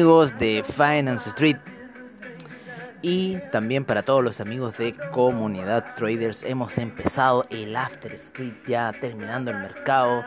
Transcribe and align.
Amigos 0.00 0.38
de 0.38 0.64
Finance 0.66 1.28
Street. 1.28 1.58
Y 3.02 3.36
también 3.52 3.84
para 3.84 4.02
todos 4.02 4.24
los 4.24 4.40
amigos 4.40 4.78
de 4.78 4.94
Comunidad 5.12 5.94
Traders 5.94 6.42
hemos 6.42 6.78
empezado 6.78 7.44
el 7.50 7.76
After 7.76 8.14
Street 8.14 8.54
ya 8.66 8.94
terminando 8.98 9.50
el 9.50 9.58
mercado. 9.58 10.24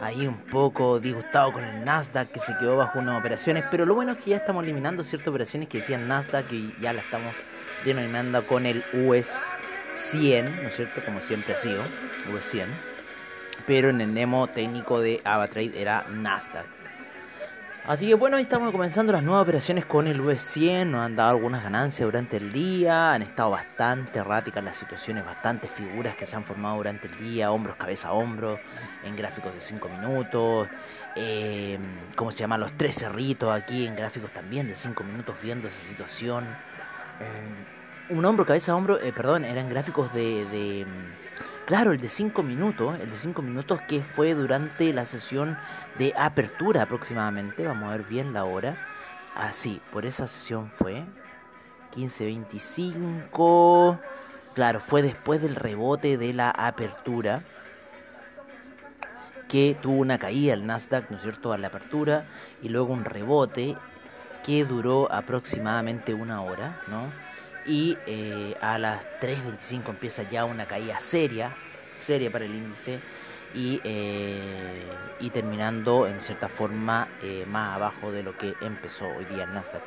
Ahí 0.00 0.26
un 0.26 0.38
poco 0.38 1.00
disgustado 1.00 1.52
con 1.52 1.64
el 1.64 1.84
Nasdaq 1.84 2.30
que 2.30 2.40
se 2.40 2.56
quedó 2.56 2.78
bajo 2.78 2.98
unas 2.98 3.20
operaciones. 3.20 3.64
Pero 3.70 3.84
lo 3.84 3.94
bueno 3.94 4.12
es 4.12 4.18
que 4.24 4.30
ya 4.30 4.36
estamos 4.38 4.64
eliminando 4.64 5.02
ciertas 5.02 5.28
operaciones 5.28 5.68
que 5.68 5.80
decían 5.80 6.08
Nasdaq 6.08 6.50
y 6.50 6.74
ya 6.80 6.94
la 6.94 7.02
estamos 7.02 7.34
denominando 7.84 8.46
con 8.46 8.64
el 8.64 8.82
US 9.06 9.36
100, 9.92 10.62
¿no 10.62 10.68
es 10.68 10.76
cierto? 10.76 11.04
Como 11.04 11.20
siempre 11.20 11.52
ha 11.52 11.58
sido, 11.58 11.82
US 12.34 12.46
100. 12.46 12.70
Pero 13.66 13.90
en 13.90 14.00
el 14.00 14.14
Nemo 14.14 14.46
técnico 14.46 15.00
de 15.00 15.20
AvaTrade 15.24 15.78
era 15.78 16.06
Nasdaq. 16.08 16.83
Así 17.86 18.08
que 18.08 18.14
bueno, 18.14 18.38
ahí 18.38 18.44
estamos 18.44 18.72
comenzando 18.72 19.12
las 19.12 19.22
nuevas 19.22 19.42
operaciones 19.42 19.84
con 19.84 20.06
el 20.06 20.18
US100, 20.18 20.86
nos 20.86 21.04
han 21.04 21.16
dado 21.16 21.32
algunas 21.32 21.62
ganancias 21.62 22.06
durante 22.06 22.38
el 22.38 22.50
día, 22.50 23.12
han 23.12 23.20
estado 23.20 23.50
bastante 23.50 24.20
erráticas 24.20 24.64
las 24.64 24.76
situaciones, 24.76 25.22
bastantes 25.22 25.70
figuras 25.70 26.16
que 26.16 26.24
se 26.24 26.34
han 26.34 26.44
formado 26.44 26.76
durante 26.78 27.08
el 27.08 27.18
día, 27.18 27.50
hombros, 27.50 27.76
cabeza, 27.76 28.12
hombros, 28.12 28.58
en 29.04 29.14
gráficos 29.14 29.52
de 29.52 29.60
5 29.60 29.86
minutos, 29.90 30.66
eh, 31.14 31.78
¿cómo 32.16 32.32
se 32.32 32.38
llama? 32.38 32.56
Los 32.56 32.72
tres 32.72 32.94
cerritos 32.94 33.54
aquí 33.54 33.86
en 33.86 33.94
gráficos 33.94 34.30
también 34.30 34.66
de 34.66 34.76
5 34.76 35.04
minutos 35.04 35.36
viendo 35.42 35.68
esa 35.68 35.86
situación. 35.86 36.44
Eh, 37.20 38.14
un 38.14 38.24
hombro, 38.24 38.46
cabeza, 38.46 38.74
hombro, 38.74 38.98
eh, 38.98 39.12
perdón, 39.12 39.44
eran 39.44 39.68
gráficos 39.68 40.10
de... 40.14 40.46
de 40.46 40.86
Claro, 41.66 41.92
el 41.92 42.00
de 42.00 42.08
5 42.08 42.42
minutos, 42.42 43.00
el 43.00 43.08
de 43.08 43.16
5 43.16 43.40
minutos 43.40 43.80
que 43.88 44.02
fue 44.02 44.34
durante 44.34 44.92
la 44.92 45.06
sesión 45.06 45.56
de 45.98 46.12
apertura 46.14 46.82
aproximadamente, 46.82 47.66
vamos 47.66 47.88
a 47.88 47.96
ver 47.96 48.04
bien 48.04 48.34
la 48.34 48.44
hora. 48.44 48.76
Así, 49.34 49.80
por 49.90 50.04
esa 50.04 50.26
sesión 50.26 50.70
fue 50.74 51.04
15.25. 51.96 53.98
Claro, 54.54 54.80
fue 54.80 55.00
después 55.00 55.40
del 55.40 55.56
rebote 55.56 56.18
de 56.18 56.34
la 56.34 56.50
apertura 56.50 57.42
que 59.48 59.74
tuvo 59.80 59.96
una 59.96 60.18
caída 60.18 60.52
el 60.52 60.66
Nasdaq, 60.66 61.10
¿no 61.10 61.16
es 61.16 61.22
cierto?, 61.22 61.54
a 61.54 61.58
la 61.58 61.68
apertura 61.68 62.26
y 62.62 62.68
luego 62.68 62.92
un 62.92 63.06
rebote 63.06 63.74
que 64.44 64.66
duró 64.66 65.10
aproximadamente 65.10 66.12
una 66.12 66.42
hora, 66.42 66.78
¿no? 66.88 67.23
Y 67.66 67.96
eh, 68.06 68.54
a 68.60 68.78
las 68.78 69.04
3.25 69.20 69.90
empieza 69.90 70.22
ya 70.22 70.44
una 70.44 70.66
caída 70.66 71.00
seria, 71.00 71.52
seria 71.98 72.30
para 72.30 72.44
el 72.44 72.54
índice 72.54 72.98
y, 73.54 73.80
eh, 73.84 74.82
y 75.20 75.30
terminando 75.30 76.06
en 76.06 76.20
cierta 76.20 76.48
forma 76.48 77.08
eh, 77.22 77.44
más 77.48 77.76
abajo 77.76 78.12
de 78.12 78.22
lo 78.22 78.36
que 78.36 78.54
empezó 78.60 79.06
hoy 79.06 79.24
día 79.26 79.44
el 79.44 79.54
Nasdaq. 79.54 79.82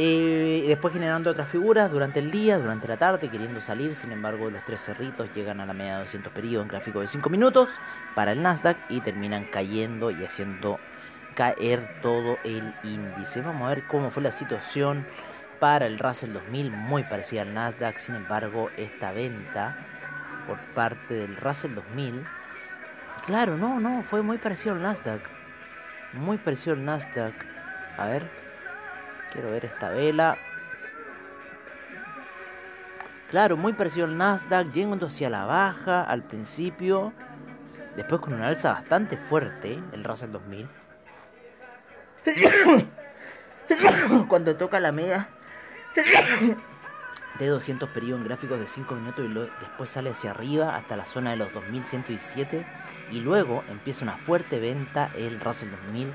Eh, 0.00 0.64
después 0.68 0.94
generando 0.94 1.30
otras 1.30 1.48
figuras 1.48 1.90
durante 1.90 2.20
el 2.20 2.30
día, 2.30 2.58
durante 2.58 2.86
la 2.86 2.96
tarde, 2.96 3.28
queriendo 3.28 3.60
salir, 3.60 3.96
sin 3.96 4.12
embargo 4.12 4.48
los 4.48 4.64
tres 4.64 4.80
cerritos 4.80 5.28
llegan 5.34 5.60
a 5.60 5.66
la 5.66 5.72
media 5.72 5.94
de 5.94 6.00
200 6.02 6.32
periodos 6.32 6.66
en 6.66 6.68
gráfico 6.68 7.00
de 7.00 7.08
5 7.08 7.28
minutos 7.28 7.68
para 8.14 8.30
el 8.32 8.40
Nasdaq 8.40 8.76
y 8.88 9.00
terminan 9.00 9.44
cayendo 9.44 10.12
y 10.12 10.24
haciendo 10.24 10.78
caer 11.34 12.00
todo 12.00 12.38
el 12.44 12.74
índice. 12.84 13.40
Vamos 13.40 13.66
a 13.66 13.74
ver 13.74 13.84
cómo 13.88 14.10
fue 14.10 14.22
la 14.22 14.30
situación 14.30 15.04
para 15.60 15.86
el 15.86 15.98
Russell 15.98 16.32
2000, 16.32 16.70
muy 16.70 17.02
parecida 17.04 17.42
al 17.42 17.54
Nasdaq. 17.54 17.98
Sin 17.98 18.14
embargo, 18.14 18.70
esta 18.76 19.12
venta 19.12 19.76
por 20.46 20.58
parte 20.74 21.14
del 21.14 21.36
Russell 21.36 21.74
2000, 21.74 22.24
claro, 23.26 23.56
no, 23.56 23.80
no, 23.80 24.02
fue 24.02 24.22
muy 24.22 24.38
parecido 24.38 24.74
al 24.74 24.82
Nasdaq. 24.82 25.20
Muy 26.14 26.38
parecido 26.38 26.74
al 26.74 26.84
Nasdaq. 26.84 27.34
A 27.98 28.06
ver, 28.06 28.22
quiero 29.32 29.50
ver 29.50 29.66
esta 29.66 29.90
vela. 29.90 30.38
Claro, 33.30 33.56
muy 33.56 33.74
parecido 33.74 34.06
al 34.06 34.16
Nasdaq, 34.16 34.72
yendo 34.72 35.06
hacia 35.06 35.28
la 35.28 35.44
baja 35.44 36.02
al 36.02 36.22
principio. 36.22 37.12
Después 37.96 38.20
con 38.20 38.34
una 38.34 38.48
alza 38.48 38.72
bastante 38.72 39.16
fuerte, 39.16 39.78
el 39.92 40.04
Russell 40.04 40.30
2000. 40.30 40.68
Cuando 44.28 44.56
toca 44.56 44.80
la 44.80 44.92
media 44.92 45.28
de 47.38 47.46
200 47.46 47.88
periodos 47.90 48.20
en 48.20 48.26
gráficos 48.26 48.58
de 48.58 48.66
5 48.66 48.94
minutos 48.94 49.24
y 49.24 49.28
lo, 49.28 49.42
después 49.42 49.90
sale 49.90 50.10
hacia 50.10 50.32
arriba 50.32 50.76
hasta 50.76 50.96
la 50.96 51.06
zona 51.06 51.30
de 51.30 51.36
los 51.36 51.52
2117 51.52 52.66
y 53.12 53.20
luego 53.20 53.64
empieza 53.70 54.02
una 54.02 54.16
fuerte 54.16 54.58
venta 54.58 55.10
el 55.16 55.40
Russell 55.40 55.70
2000 55.70 56.08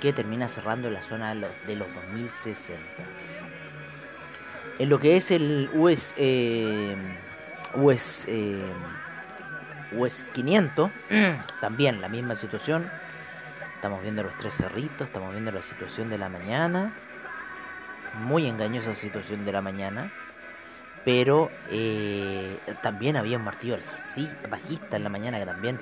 que 0.00 0.12
termina 0.12 0.48
cerrando 0.48 0.88
en 0.88 0.94
la 0.94 1.02
zona 1.02 1.30
de 1.30 1.40
los, 1.40 1.50
de 1.66 1.76
los 1.76 1.94
2060. 1.94 2.82
En 4.78 4.88
lo 4.88 4.98
que 4.98 5.16
es 5.16 5.30
el 5.30 5.70
US, 5.72 6.12
eh, 6.16 6.96
US, 7.74 8.26
eh, 8.28 8.60
US 9.92 10.24
500, 10.34 10.90
también 11.60 12.00
la 12.00 12.08
misma 12.08 12.34
situación. 12.34 12.90
Estamos 13.76 14.02
viendo 14.02 14.22
los 14.22 14.36
tres 14.38 14.54
cerritos, 14.54 15.06
estamos 15.06 15.32
viendo 15.32 15.52
la 15.52 15.62
situación 15.62 16.10
de 16.10 16.18
la 16.18 16.28
mañana 16.28 16.92
muy 18.20 18.46
engañosa 18.46 18.94
situación 18.94 19.44
de 19.44 19.52
la 19.52 19.60
mañana. 19.60 20.12
Pero 21.04 21.50
eh, 21.70 22.56
también 22.82 23.16
había 23.16 23.36
un 23.36 23.44
martillo 23.44 23.76
bajista 24.48 24.96
en 24.96 25.04
la 25.04 25.10
mañana 25.10 25.38
que 25.38 25.44
también 25.44 25.78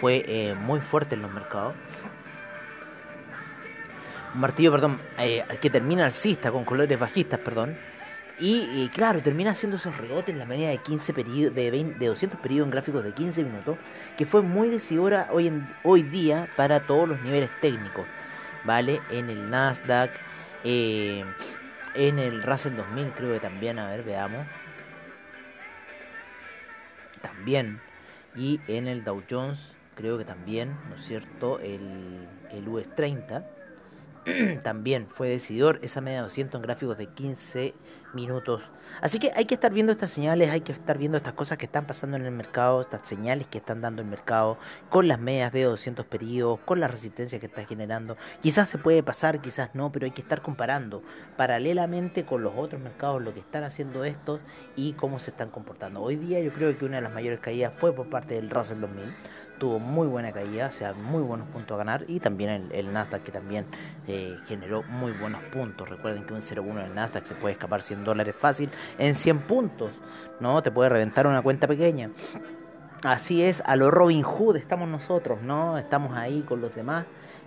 fue 0.00 0.24
eh, 0.26 0.54
muy 0.54 0.80
fuerte 0.80 1.14
en 1.14 1.22
los 1.22 1.32
mercados. 1.32 1.74
Un 4.34 4.40
martillo, 4.40 4.72
perdón, 4.72 4.98
eh, 5.18 5.44
que 5.60 5.70
termina 5.70 6.06
alcista 6.06 6.50
con 6.50 6.64
colores 6.64 6.98
bajistas, 6.98 7.38
perdón. 7.38 7.76
Y, 8.40 8.68
y, 8.74 8.90
claro, 8.92 9.20
termina 9.20 9.52
haciendo 9.52 9.76
esos 9.76 9.96
rebotes 9.96 10.30
en 10.30 10.40
la 10.40 10.44
media 10.44 10.68
de 10.70 10.78
15 10.78 11.12
periodos, 11.12 11.54
de, 11.54 11.70
20, 11.70 11.98
de 12.00 12.06
200 12.06 12.40
periodos 12.40 12.66
en 12.66 12.70
gráficos 12.72 13.04
de 13.04 13.12
15 13.12 13.44
minutos, 13.44 13.78
que 14.18 14.26
fue 14.26 14.42
muy 14.42 14.68
decidora 14.68 15.28
hoy, 15.30 15.46
en, 15.46 15.68
hoy 15.84 16.02
día 16.02 16.48
para 16.56 16.80
todos 16.80 17.08
los 17.08 17.20
niveles 17.20 17.48
técnicos, 17.60 18.06
¿vale? 18.64 19.00
En 19.10 19.30
el 19.30 19.48
Nasdaq, 19.50 20.10
eh, 20.64 21.24
en 21.94 22.18
el 22.18 22.42
Russell 22.42 22.76
2000 22.76 23.12
creo 23.12 23.32
que 23.32 23.40
también, 23.40 23.78
a 23.78 23.88
ver, 23.88 24.02
veamos. 24.02 24.46
También. 27.22 27.80
Y 28.36 28.60
en 28.66 28.88
el 28.88 29.04
Dow 29.04 29.22
Jones 29.30 29.72
creo 29.94 30.18
que 30.18 30.24
también, 30.24 30.76
¿no 30.88 30.96
es 30.96 31.04
cierto? 31.04 31.60
El, 31.60 32.26
el 32.50 32.68
US 32.68 32.94
30 32.94 33.44
también 34.62 35.06
fue 35.08 35.28
decidor 35.28 35.78
esa 35.82 36.00
media 36.00 36.18
de 36.18 36.24
200 36.24 36.58
en 36.58 36.62
gráficos 36.62 36.96
de 36.96 37.06
15 37.06 37.74
minutos. 38.14 38.62
Así 39.00 39.18
que 39.18 39.32
hay 39.34 39.44
que 39.44 39.54
estar 39.54 39.72
viendo 39.72 39.92
estas 39.92 40.12
señales, 40.12 40.50
hay 40.50 40.60
que 40.60 40.72
estar 40.72 40.98
viendo 40.98 41.18
estas 41.18 41.34
cosas 41.34 41.58
que 41.58 41.66
están 41.66 41.86
pasando 41.86 42.16
en 42.16 42.24
el 42.24 42.30
mercado, 42.30 42.80
estas 42.80 43.06
señales 43.06 43.46
que 43.48 43.58
están 43.58 43.80
dando 43.80 44.02
el 44.02 44.08
mercado, 44.08 44.56
con 44.88 45.08
las 45.08 45.18
medias 45.18 45.52
de 45.52 45.64
200 45.64 46.06
periodos, 46.06 46.60
con 46.64 46.80
la 46.80 46.88
resistencia 46.88 47.40
que 47.40 47.46
está 47.46 47.64
generando. 47.64 48.16
Quizás 48.40 48.68
se 48.68 48.78
puede 48.78 49.02
pasar, 49.02 49.40
quizás 49.40 49.74
no, 49.74 49.90
pero 49.90 50.06
hay 50.06 50.12
que 50.12 50.22
estar 50.22 50.42
comparando 50.42 51.02
paralelamente 51.36 52.24
con 52.24 52.42
los 52.42 52.54
otros 52.56 52.80
mercados 52.80 53.22
lo 53.22 53.34
que 53.34 53.40
están 53.40 53.64
haciendo 53.64 54.04
estos 54.04 54.40
y 54.76 54.92
cómo 54.92 55.18
se 55.18 55.32
están 55.32 55.50
comportando. 55.50 56.00
Hoy 56.00 56.16
día 56.16 56.40
yo 56.40 56.52
creo 56.52 56.76
que 56.78 56.84
una 56.84 56.96
de 56.96 57.02
las 57.02 57.12
mayores 57.12 57.40
caídas 57.40 57.72
fue 57.76 57.92
por 57.92 58.08
parte 58.08 58.34
del 58.34 58.48
Russell 58.48 58.80
2000 58.80 59.12
tuvo 59.58 59.78
muy 59.78 60.06
buena 60.06 60.32
caída, 60.32 60.68
o 60.68 60.70
sea, 60.70 60.92
muy 60.92 61.22
buenos 61.22 61.48
puntos 61.48 61.74
a 61.74 61.78
ganar. 61.78 62.04
Y 62.08 62.20
también 62.20 62.70
el, 62.72 62.92
Nasdaq 62.92 63.22
que 63.22 63.32
también 63.32 63.66
eh, 64.06 64.36
generó 64.46 64.82
muy 64.84 65.12
buenos 65.12 65.42
puntos. 65.44 65.88
Recuerden 65.88 66.24
que 66.24 66.34
un 66.34 66.40
0,1 66.40 66.82
del 66.82 66.94
Nasdaq 66.94 67.24
se 67.24 67.34
puede 67.34 67.52
escapar 67.52 67.82
100 67.82 68.04
dólares 68.04 68.34
fácil 68.38 68.70
en 68.98 69.14
100 69.14 69.40
puntos, 69.40 69.90
¿no? 70.40 70.62
Te 70.62 70.70
puede 70.70 70.88
reventar 70.90 71.26
una 71.26 71.42
cuenta 71.42 71.66
pequeña. 71.66 72.10
Así 73.02 73.42
es, 73.42 73.62
a 73.66 73.76
lo 73.76 73.90
Robin 73.90 74.22
Hood 74.22 74.56
estamos 74.56 74.88
nosotros, 74.88 75.42
¿no? 75.42 75.76
Estamos 75.76 76.16
ahí 76.16 76.42
con 76.42 76.60
los 76.60 76.74
demás 76.74 77.04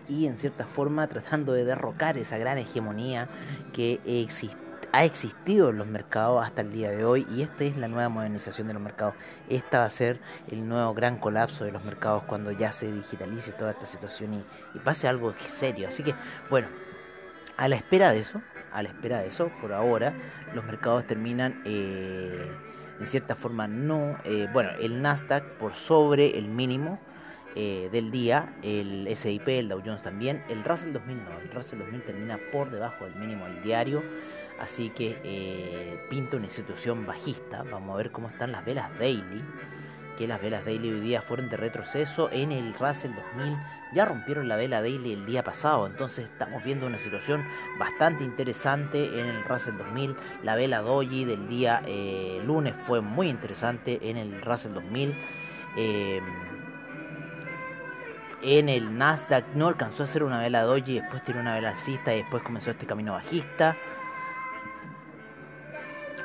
y 0.08 0.28
en 0.28 0.38
cierta 0.38 0.66
forma 0.66 1.08
tratando 1.08 1.54
de 1.54 1.66
derrocar 1.66 2.18
esa 2.18 2.38
gran 2.38 2.58
hegemonía 2.60 3.28
que 3.74 4.00
existe 4.06 4.67
ha 4.98 5.06
existido 5.06 5.70
en 5.70 5.78
los 5.78 5.86
mercados 5.86 6.44
hasta 6.44 6.62
el 6.62 6.72
día 6.72 6.90
de 6.90 7.06
hoy 7.06 7.28
y 7.30 7.44
esta 7.44 7.66
es 7.66 7.78
la 7.78 7.88
nueva 7.88 8.10
modernización 8.10 8.66
de 8.68 8.74
los 8.74 8.82
mercados. 8.82 9.14
Esta 9.48 9.78
va 9.78 9.86
a 9.86 9.92
ser 9.92 10.20
el 10.50 10.68
nuevo 10.68 10.96
gran 10.96 11.18
colapso 11.18 11.66
de 11.66 11.72
los 11.72 11.84
mercados 11.84 12.24
cuando 12.24 12.52
ya 12.52 12.72
se 12.72 12.92
digitalice 12.92 13.52
toda 13.52 13.72
esta 13.72 13.86
situación 13.86 14.44
y, 14.74 14.80
pase 14.80 15.08
algo 15.08 15.36
serio. 15.46 15.88
Así 15.88 16.02
que, 16.02 16.16
bueno, 16.50 16.68
a 17.58 17.68
la 17.68 17.76
espera 17.76 18.12
de 18.12 18.22
eso, 18.22 18.42
a 18.72 18.82
la 18.82 18.90
espera 18.90 19.20
de 19.20 19.28
eso, 19.28 19.52
por 19.62 19.72
ahora, 19.72 20.14
los 20.56 20.66
mercados 20.66 21.06
terminan... 21.06 21.62
Eh, 21.66 22.52
en 23.00 23.06
cierta 23.06 23.36
forma 23.36 23.68
no, 23.68 24.18
eh, 24.24 24.48
bueno, 24.52 24.72
el 24.80 25.04
Nasdaq 25.04 25.44
por 25.60 25.76
sobre 25.76 26.36
el 26.36 26.48
mínimo 26.48 27.00
eh, 27.60 27.90
del 27.92 28.12
día, 28.12 28.54
el 28.62 29.08
SIP, 29.16 29.48
el 29.48 29.70
Dow 29.70 29.82
Jones 29.86 30.04
también, 30.04 30.44
el 30.50 30.64
Russell 30.64 30.94
2000 30.94 31.24
no, 31.24 31.40
el 31.40 31.52
Russell 31.52 31.80
2000 31.80 32.02
termina 32.02 32.40
por 32.52 32.70
debajo 32.70 33.06
del 33.06 33.16
mínimo 33.16 33.46
del 33.46 33.64
diario, 33.64 34.04
así 34.60 34.90
que 34.90 35.20
eh, 35.24 36.00
pinta 36.10 36.38
una 36.38 36.50
situación 36.50 37.06
bajista, 37.06 37.64
vamos 37.64 37.94
a 37.94 37.98
ver 37.98 38.12
cómo 38.12 38.30
están 38.30 38.52
las 38.52 38.66
velas 38.66 38.98
daily, 39.00 39.44
que 40.18 40.28
las 40.28 40.42
velas 40.42 40.66
daily 40.66 40.92
hoy 40.92 41.00
día 41.00 41.22
fueron 41.22 41.50
de 41.50 41.58
retroceso 41.58 42.30
en 42.32 42.52
el 42.52 42.74
Russell 42.74 43.12
2000 43.36 43.58
ya 43.94 44.06
rompieron 44.06 44.48
la 44.48 44.56
vela 44.58 44.82
daily 44.82 45.14
el 45.14 45.26
día 45.26 45.44
pasado, 45.44 45.88
entonces 45.88 46.26
estamos 46.26 46.64
viendo 46.64 46.88
una 46.88 46.98
situación 46.98 47.46
bastante 47.80 48.24
interesante 48.24 49.20
en 49.20 49.28
el 49.28 49.44
Russell 49.44 49.78
2000. 49.78 50.16
La 50.44 50.56
vela 50.56 50.82
doji 50.82 51.26
del 51.26 51.48
día 51.48 51.82
eh, 51.86 52.42
lunes 52.46 52.76
fue 52.76 53.02
muy 53.02 53.30
interesante 53.30 54.00
en 54.10 54.18
el 54.18 54.42
Russell 54.42 54.74
2000. 54.74 55.16
Eh, 55.78 56.22
en 58.42 58.70
el 58.70 58.98
Nasdaq 58.98 59.46
no 59.56 59.68
alcanzó 59.68 60.04
a 60.04 60.06
hacer 60.06 60.24
una 60.24 60.40
vela 60.40 60.64
doji, 60.64 61.00
después 61.00 61.24
tiró 61.24 61.40
una 61.40 61.56
vela 61.56 61.70
alcista 61.70 62.14
y 62.14 62.18
después 62.18 62.44
comenzó 62.44 62.72
este 62.72 62.86
camino 62.86 63.14
bajista. 63.14 63.76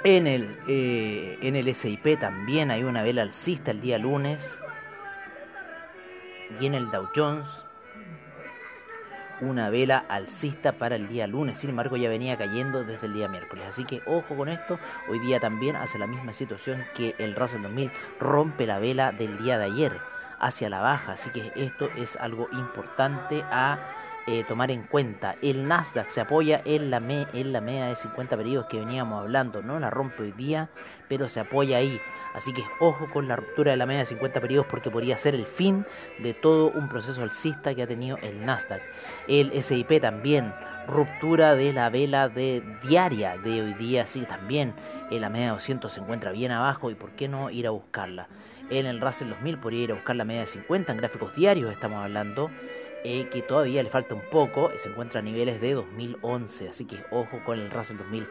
En 0.04 0.26
el, 0.26 0.58
eh, 0.66 1.38
en 1.42 1.54
el 1.54 1.72
SIP 1.72 2.18
también 2.18 2.70
hay 2.70 2.82
una 2.82 3.02
vela 3.02 3.22
alcista 3.22 3.70
el 3.70 3.80
día 3.80 3.98
lunes. 3.98 4.58
Y 6.60 6.66
en 6.66 6.74
el 6.74 6.90
Dow 6.90 7.08
Jones 7.14 7.48
una 9.42 9.70
vela 9.70 10.04
alcista 10.08 10.72
para 10.72 10.94
el 10.94 11.08
día 11.08 11.26
lunes, 11.26 11.58
sin 11.58 11.70
embargo 11.70 11.96
ya 11.96 12.08
venía 12.08 12.38
cayendo 12.38 12.84
desde 12.84 13.06
el 13.06 13.12
día 13.12 13.28
miércoles, 13.28 13.64
así 13.66 13.84
que 13.84 14.00
ojo 14.06 14.36
con 14.36 14.48
esto, 14.48 14.78
hoy 15.08 15.18
día 15.18 15.40
también 15.40 15.74
hace 15.74 15.98
la 15.98 16.06
misma 16.06 16.32
situación 16.32 16.84
que 16.94 17.16
el 17.18 17.34
Russell 17.34 17.62
2000 17.62 17.90
rompe 18.20 18.66
la 18.66 18.78
vela 18.78 19.10
del 19.10 19.38
día 19.38 19.58
de 19.58 19.64
ayer 19.64 20.00
hacia 20.38 20.70
la 20.70 20.80
baja, 20.80 21.12
así 21.12 21.30
que 21.30 21.52
esto 21.56 21.90
es 21.96 22.16
algo 22.16 22.48
importante 22.52 23.42
a 23.50 23.78
eh, 24.26 24.44
tomar 24.44 24.70
en 24.70 24.82
cuenta. 24.84 25.36
El 25.42 25.66
Nasdaq 25.66 26.08
se 26.10 26.20
apoya 26.20 26.62
en 26.64 26.90
la, 26.90 27.00
me, 27.00 27.26
en 27.32 27.52
la 27.52 27.60
media 27.60 27.86
de 27.86 27.96
50 27.96 28.36
periodos 28.36 28.66
que 28.68 28.78
veníamos 28.78 29.20
hablando, 29.20 29.62
no 29.62 29.80
la 29.80 29.90
rompe 29.90 30.22
hoy 30.22 30.32
día, 30.32 30.70
pero 31.08 31.28
se 31.28 31.40
apoya 31.40 31.78
ahí. 31.78 32.00
Así 32.34 32.52
que 32.52 32.62
ojo 32.80 33.10
con 33.10 33.28
la 33.28 33.36
ruptura 33.36 33.72
de 33.72 33.76
la 33.76 33.84
media 33.84 34.00
de 34.00 34.06
50 34.06 34.40
periodos 34.40 34.66
porque 34.70 34.90
podría 34.90 35.18
ser 35.18 35.34
el 35.34 35.44
fin 35.44 35.84
de 36.20 36.34
todo 36.34 36.70
un 36.70 36.88
proceso 36.88 37.22
alcista 37.22 37.74
que 37.74 37.82
ha 37.82 37.86
tenido 37.86 38.16
el 38.22 38.44
Nasdaq. 38.46 38.80
El 39.28 39.60
SIP 39.60 40.00
también, 40.00 40.54
ruptura 40.86 41.54
de 41.54 41.72
la 41.72 41.90
vela 41.90 42.28
de 42.28 42.62
diaria 42.82 43.36
de 43.38 43.60
hoy 43.60 43.74
día, 43.74 44.06
sí, 44.06 44.22
también 44.22 44.74
en 45.10 45.20
la 45.20 45.28
media 45.28 45.46
de 45.46 45.52
200 45.52 45.92
se 45.92 46.00
encuentra 46.00 46.32
bien 46.32 46.52
abajo 46.52 46.90
y 46.90 46.94
por 46.94 47.10
qué 47.10 47.28
no 47.28 47.50
ir 47.50 47.66
a 47.66 47.70
buscarla. 47.70 48.28
En 48.70 48.86
el 48.86 49.00
Russell 49.00 49.28
2000 49.28 49.58
podría 49.58 49.82
ir 49.82 49.90
a 49.90 49.94
buscar 49.94 50.16
la 50.16 50.24
media 50.24 50.42
de 50.42 50.46
50 50.46 50.92
en 50.92 50.98
gráficos 50.98 51.34
diarios 51.34 51.72
estamos 51.72 52.02
hablando 52.02 52.50
eh, 53.04 53.28
que 53.30 53.42
todavía 53.42 53.82
le 53.82 53.90
falta 53.90 54.14
un 54.14 54.22
poco, 54.30 54.70
se 54.76 54.88
encuentra 54.88 55.20
a 55.20 55.22
niveles 55.22 55.60
de 55.60 55.74
2011, 55.74 56.68
así 56.68 56.84
que 56.84 57.04
ojo 57.10 57.40
con 57.44 57.58
el 57.58 57.70
Russell 57.70 57.96
2000. 57.96 58.28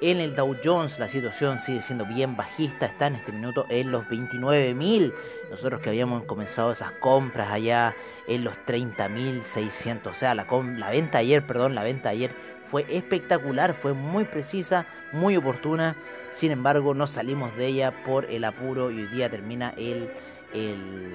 En 0.00 0.18
el 0.18 0.36
Dow 0.36 0.56
Jones 0.62 0.98
la 0.98 1.08
situación 1.08 1.58
sigue 1.58 1.82
siendo 1.82 2.06
bien 2.06 2.36
bajista, 2.36 2.86
está 2.86 3.08
en 3.08 3.16
este 3.16 3.32
minuto 3.32 3.66
en 3.68 3.90
los 3.90 4.04
29.000. 4.06 5.12
Nosotros 5.50 5.80
que 5.80 5.90
habíamos 5.90 6.24
comenzado 6.24 6.70
esas 6.70 6.92
compras 6.92 7.50
allá 7.50 7.96
en 8.28 8.44
los 8.44 8.54
30.600, 8.66 10.06
o 10.06 10.14
sea, 10.14 10.34
la, 10.34 10.46
la 10.76 10.90
venta 10.90 11.18
ayer, 11.18 11.44
perdón, 11.44 11.74
la 11.74 11.82
venta 11.82 12.08
ayer 12.08 12.32
fue 12.64 12.86
espectacular, 12.88 13.74
fue 13.74 13.92
muy 13.92 14.24
precisa, 14.24 14.86
muy 15.12 15.36
oportuna. 15.36 15.96
Sin 16.32 16.52
embargo, 16.52 16.94
no 16.94 17.06
salimos 17.06 17.56
de 17.56 17.66
ella 17.66 18.04
por 18.04 18.24
el 18.26 18.44
apuro 18.44 18.90
y 18.90 19.02
hoy 19.02 19.08
día 19.08 19.28
termina 19.28 19.74
el, 19.76 20.10
el, 20.54 21.12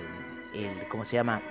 el 0.53 0.87
¿cómo 0.89 1.03
se 1.03 1.15
llama? 1.15 1.41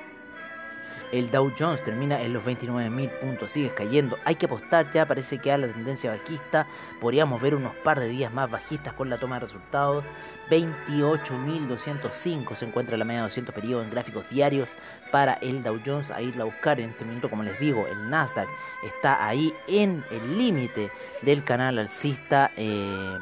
El 1.13 1.31
Dow 1.31 1.53
Jones 1.59 1.83
termina 1.85 2.21
en 2.21 2.33
los 2.33 2.45
29.000 2.45 3.11
puntos, 3.21 3.53
sigue 3.53 3.73
cayendo. 3.75 4.19
Hay 4.25 4.37
que 4.37 4.47
apostar 4.47 4.91
ya, 4.93 5.07
parece 5.07 5.39
que 5.39 5.53
a 5.53 5.59
la 5.59 5.69
tendencia 5.69 6.11
bajista. 6.11 6.67
Podríamos 7.01 7.41
ver 7.41 7.55
unos 7.55 7.77
par 7.77 8.01
de 8.01 8.09
días 8.09 8.33
más 8.33 8.51
bajistas 8.51 8.93
con 8.95 9.09
la 9.09 9.19
toma 9.19 9.37
de 9.37 9.41
resultados. 9.41 10.05
28.205 10.51 12.57
se 12.57 12.65
encuentra 12.65 12.97
la 12.97 13.05
media 13.05 13.23
de 13.23 13.29
200 13.29 13.55
periodos 13.55 13.85
en 13.85 13.91
gráficos 13.91 14.29
diarios 14.31 14.69
para 15.11 15.35
el 15.35 15.63
Dow 15.63 15.79
Jones 15.85 16.11
a 16.11 16.23
irla 16.23 16.43
a 16.43 16.47
buscar 16.47 16.81
en 16.81 16.91
este 16.91 17.05
momento, 17.05 17.31
como 17.31 17.43
les 17.43 17.59
digo, 17.59 17.87
el 17.87 18.11
Nasdaq 18.11 18.49
está 18.85 19.27
ahí 19.27 19.53
en 19.67 20.05
el 20.11 20.39
límite 20.39 20.91
del 21.23 21.45
canal 21.45 21.79
alcista 21.79 22.51
eh, 22.57 23.19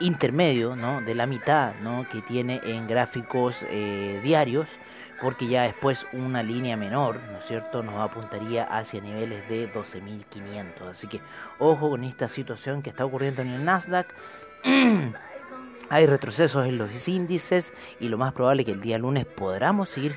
intermedio, 0.00 0.76
¿no? 0.76 1.00
de 1.00 1.14
la 1.14 1.26
mitad 1.26 1.74
¿no? 1.82 2.06
que 2.10 2.22
tiene 2.22 2.60
en 2.64 2.86
gráficos 2.86 3.66
eh, 3.70 4.20
diarios 4.22 4.66
porque 5.20 5.46
ya 5.46 5.62
después 5.62 6.06
una 6.12 6.42
línea 6.42 6.76
menor, 6.76 7.20
¿no 7.30 7.38
es 7.38 7.46
cierto?, 7.46 7.82
nos 7.82 7.96
apuntaría 7.96 8.64
hacia 8.64 9.00
niveles 9.00 9.48
de 9.48 9.72
12.500. 9.72 10.90
Así 10.90 11.06
que 11.06 11.20
ojo 11.58 11.90
con 11.90 12.04
esta 12.04 12.28
situación 12.28 12.82
que 12.82 12.90
está 12.90 13.04
ocurriendo 13.04 13.42
en 13.42 13.48
el 13.48 13.64
Nasdaq. 13.64 14.06
Hay 15.88 16.06
retrocesos 16.06 16.66
en 16.66 16.78
los 16.78 17.06
índices 17.06 17.72
y 18.00 18.08
lo 18.08 18.18
más 18.18 18.32
probable 18.32 18.62
es 18.62 18.66
que 18.66 18.72
el 18.72 18.80
día 18.80 18.98
lunes 18.98 19.24
podamos 19.24 19.88
seguir 19.88 20.16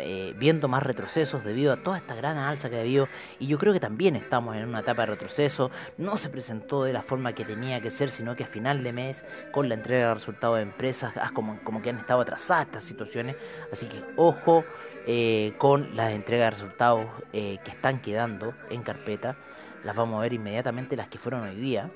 eh, 0.00 0.34
viendo 0.38 0.66
más 0.66 0.82
retrocesos 0.82 1.44
debido 1.44 1.72
a 1.72 1.82
toda 1.82 1.98
esta 1.98 2.14
gran 2.14 2.38
alza 2.38 2.70
que 2.70 2.76
ha 2.76 2.80
habido 2.80 3.08
y 3.38 3.46
yo 3.46 3.58
creo 3.58 3.72
que 3.72 3.80
también 3.80 4.16
estamos 4.16 4.56
en 4.56 4.66
una 4.66 4.80
etapa 4.80 5.02
de 5.02 5.06
retroceso. 5.06 5.70
No 5.98 6.16
se 6.16 6.30
presentó 6.30 6.84
de 6.84 6.94
la 6.94 7.02
forma 7.02 7.34
que 7.34 7.44
tenía 7.44 7.82
que 7.82 7.90
ser, 7.90 8.10
sino 8.10 8.34
que 8.34 8.44
a 8.44 8.46
final 8.46 8.82
de 8.82 8.92
mes 8.94 9.26
con 9.52 9.68
la 9.68 9.74
entrega 9.74 10.08
de 10.08 10.14
resultados 10.14 10.56
de 10.56 10.62
empresas, 10.62 11.12
ah, 11.16 11.32
como, 11.34 11.58
como 11.64 11.82
que 11.82 11.90
han 11.90 11.98
estado 11.98 12.22
atrasadas 12.22 12.66
estas 12.66 12.84
situaciones. 12.84 13.36
Así 13.70 13.86
que 13.86 14.02
ojo 14.16 14.64
eh, 15.06 15.52
con 15.58 15.94
las 15.94 16.12
entregas 16.12 16.46
de 16.46 16.50
resultados 16.52 17.06
eh, 17.34 17.58
que 17.62 17.72
están 17.72 18.00
quedando 18.00 18.54
en 18.70 18.82
carpeta. 18.82 19.36
Las 19.84 19.94
vamos 19.96 20.18
a 20.18 20.22
ver 20.22 20.32
inmediatamente 20.32 20.96
las 20.96 21.08
que 21.08 21.18
fueron 21.18 21.42
hoy 21.42 21.56
día. 21.56 21.90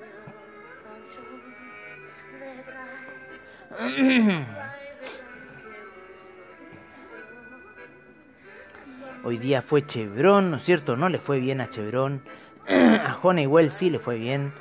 Hoy 9.23 9.37
día 9.37 9.61
fue 9.61 9.85
Chevron, 9.85 10.49
¿no 10.49 10.57
es 10.57 10.63
cierto? 10.63 10.97
No 10.97 11.07
le 11.09 11.19
fue 11.19 11.39
bien 11.39 11.61
a 11.61 11.69
Chevron. 11.69 12.23
a 12.67 13.19
Honeywell 13.21 13.69
sí 13.69 13.91
le 13.91 13.99
fue 13.99 14.17
bien. 14.17 14.51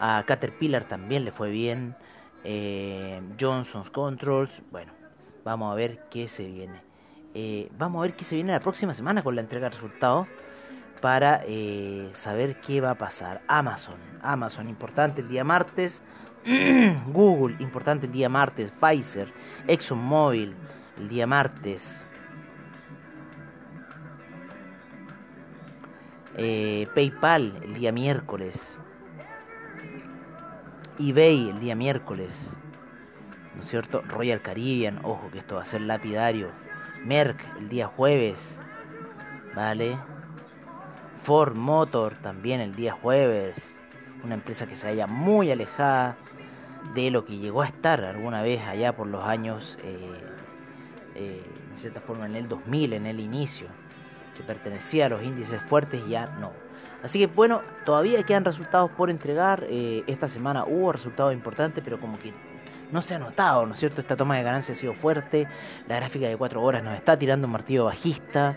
A 0.00 0.22
Caterpillar 0.26 0.84
también 0.84 1.24
le 1.24 1.32
fue 1.32 1.50
bien. 1.50 1.96
Eh, 2.44 3.22
Johnson's 3.40 3.88
Controls. 3.90 4.60
Bueno, 4.70 4.92
vamos 5.44 5.72
a 5.72 5.74
ver 5.74 6.00
qué 6.10 6.28
se 6.28 6.46
viene. 6.46 6.82
Eh, 7.34 7.70
vamos 7.78 8.00
a 8.00 8.02
ver 8.02 8.12
qué 8.14 8.24
se 8.24 8.34
viene 8.34 8.52
la 8.52 8.60
próxima 8.60 8.92
semana 8.92 9.22
con 9.22 9.34
la 9.34 9.40
entrega 9.40 9.70
de 9.70 9.76
resultados 9.76 10.26
para 11.00 11.42
eh, 11.46 12.10
saber 12.12 12.60
qué 12.60 12.82
va 12.82 12.90
a 12.90 12.98
pasar. 12.98 13.40
Amazon, 13.48 13.96
Amazon, 14.20 14.68
importante 14.68 15.22
el 15.22 15.28
día 15.28 15.44
martes. 15.44 16.02
Google, 17.08 17.56
importante 17.58 18.06
el 18.06 18.12
día 18.12 18.28
martes. 18.30 18.72
Pfizer, 18.80 19.30
ExxonMobil, 19.66 20.54
el 20.96 21.08
día 21.08 21.26
martes. 21.26 22.02
Eh, 26.36 26.86
PayPal, 26.94 27.60
el 27.62 27.74
día 27.74 27.92
miércoles. 27.92 28.80
eBay, 30.98 31.50
el 31.50 31.60
día 31.60 31.74
miércoles. 31.74 32.34
¿No 33.54 33.62
es 33.62 33.68
cierto? 33.68 34.02
Royal 34.08 34.40
Caribbean, 34.40 35.00
ojo 35.04 35.30
que 35.30 35.38
esto 35.38 35.56
va 35.56 35.62
a 35.62 35.66
ser 35.66 35.82
lapidario. 35.82 36.48
Merck, 37.04 37.40
el 37.58 37.68
día 37.68 37.88
jueves. 37.88 38.58
¿Vale? 39.54 39.98
Ford 41.22 41.56
Motor, 41.56 42.14
también 42.14 42.60
el 42.60 42.74
día 42.74 42.92
jueves. 42.92 43.78
Una 44.24 44.34
empresa 44.34 44.66
que 44.66 44.76
se 44.76 44.88
haya 44.88 45.06
muy 45.06 45.50
alejada 45.50 46.16
de 46.94 47.10
lo 47.10 47.24
que 47.24 47.36
llegó 47.36 47.62
a 47.62 47.66
estar 47.66 48.04
alguna 48.04 48.42
vez 48.42 48.62
allá 48.62 48.96
por 48.96 49.06
los 49.06 49.24
años, 49.24 49.78
eh, 49.82 49.98
eh, 51.14 51.42
de 51.70 51.76
cierta 51.76 52.00
forma 52.00 52.26
en 52.26 52.36
el 52.36 52.48
2000, 52.48 52.94
en 52.94 53.06
el 53.06 53.20
inicio, 53.20 53.66
que 54.36 54.42
pertenecía 54.42 55.06
a 55.06 55.08
los 55.08 55.22
índices 55.22 55.60
fuertes, 55.62 56.06
ya 56.08 56.26
no. 56.40 56.52
Así 57.02 57.18
que 57.18 57.26
bueno, 57.26 57.62
todavía 57.84 58.22
quedan 58.24 58.44
resultados 58.44 58.90
por 58.90 59.10
entregar. 59.10 59.64
Eh, 59.68 60.02
esta 60.06 60.28
semana 60.28 60.64
hubo 60.64 60.92
resultados 60.92 61.32
importantes, 61.32 61.82
pero 61.84 62.00
como 62.00 62.18
que 62.18 62.32
no 62.90 63.02
se 63.02 63.14
ha 63.14 63.18
notado, 63.18 63.66
¿no 63.66 63.74
es 63.74 63.78
cierto? 63.78 64.00
Esta 64.00 64.16
toma 64.16 64.36
de 64.36 64.42
ganancia 64.42 64.72
ha 64.72 64.76
sido 64.76 64.94
fuerte. 64.94 65.46
La 65.86 65.96
gráfica 65.96 66.26
de 66.26 66.36
4 66.36 66.62
horas 66.62 66.82
nos 66.82 66.94
está 66.94 67.18
tirando 67.18 67.46
un 67.46 67.52
martillo 67.52 67.84
bajista. 67.84 68.56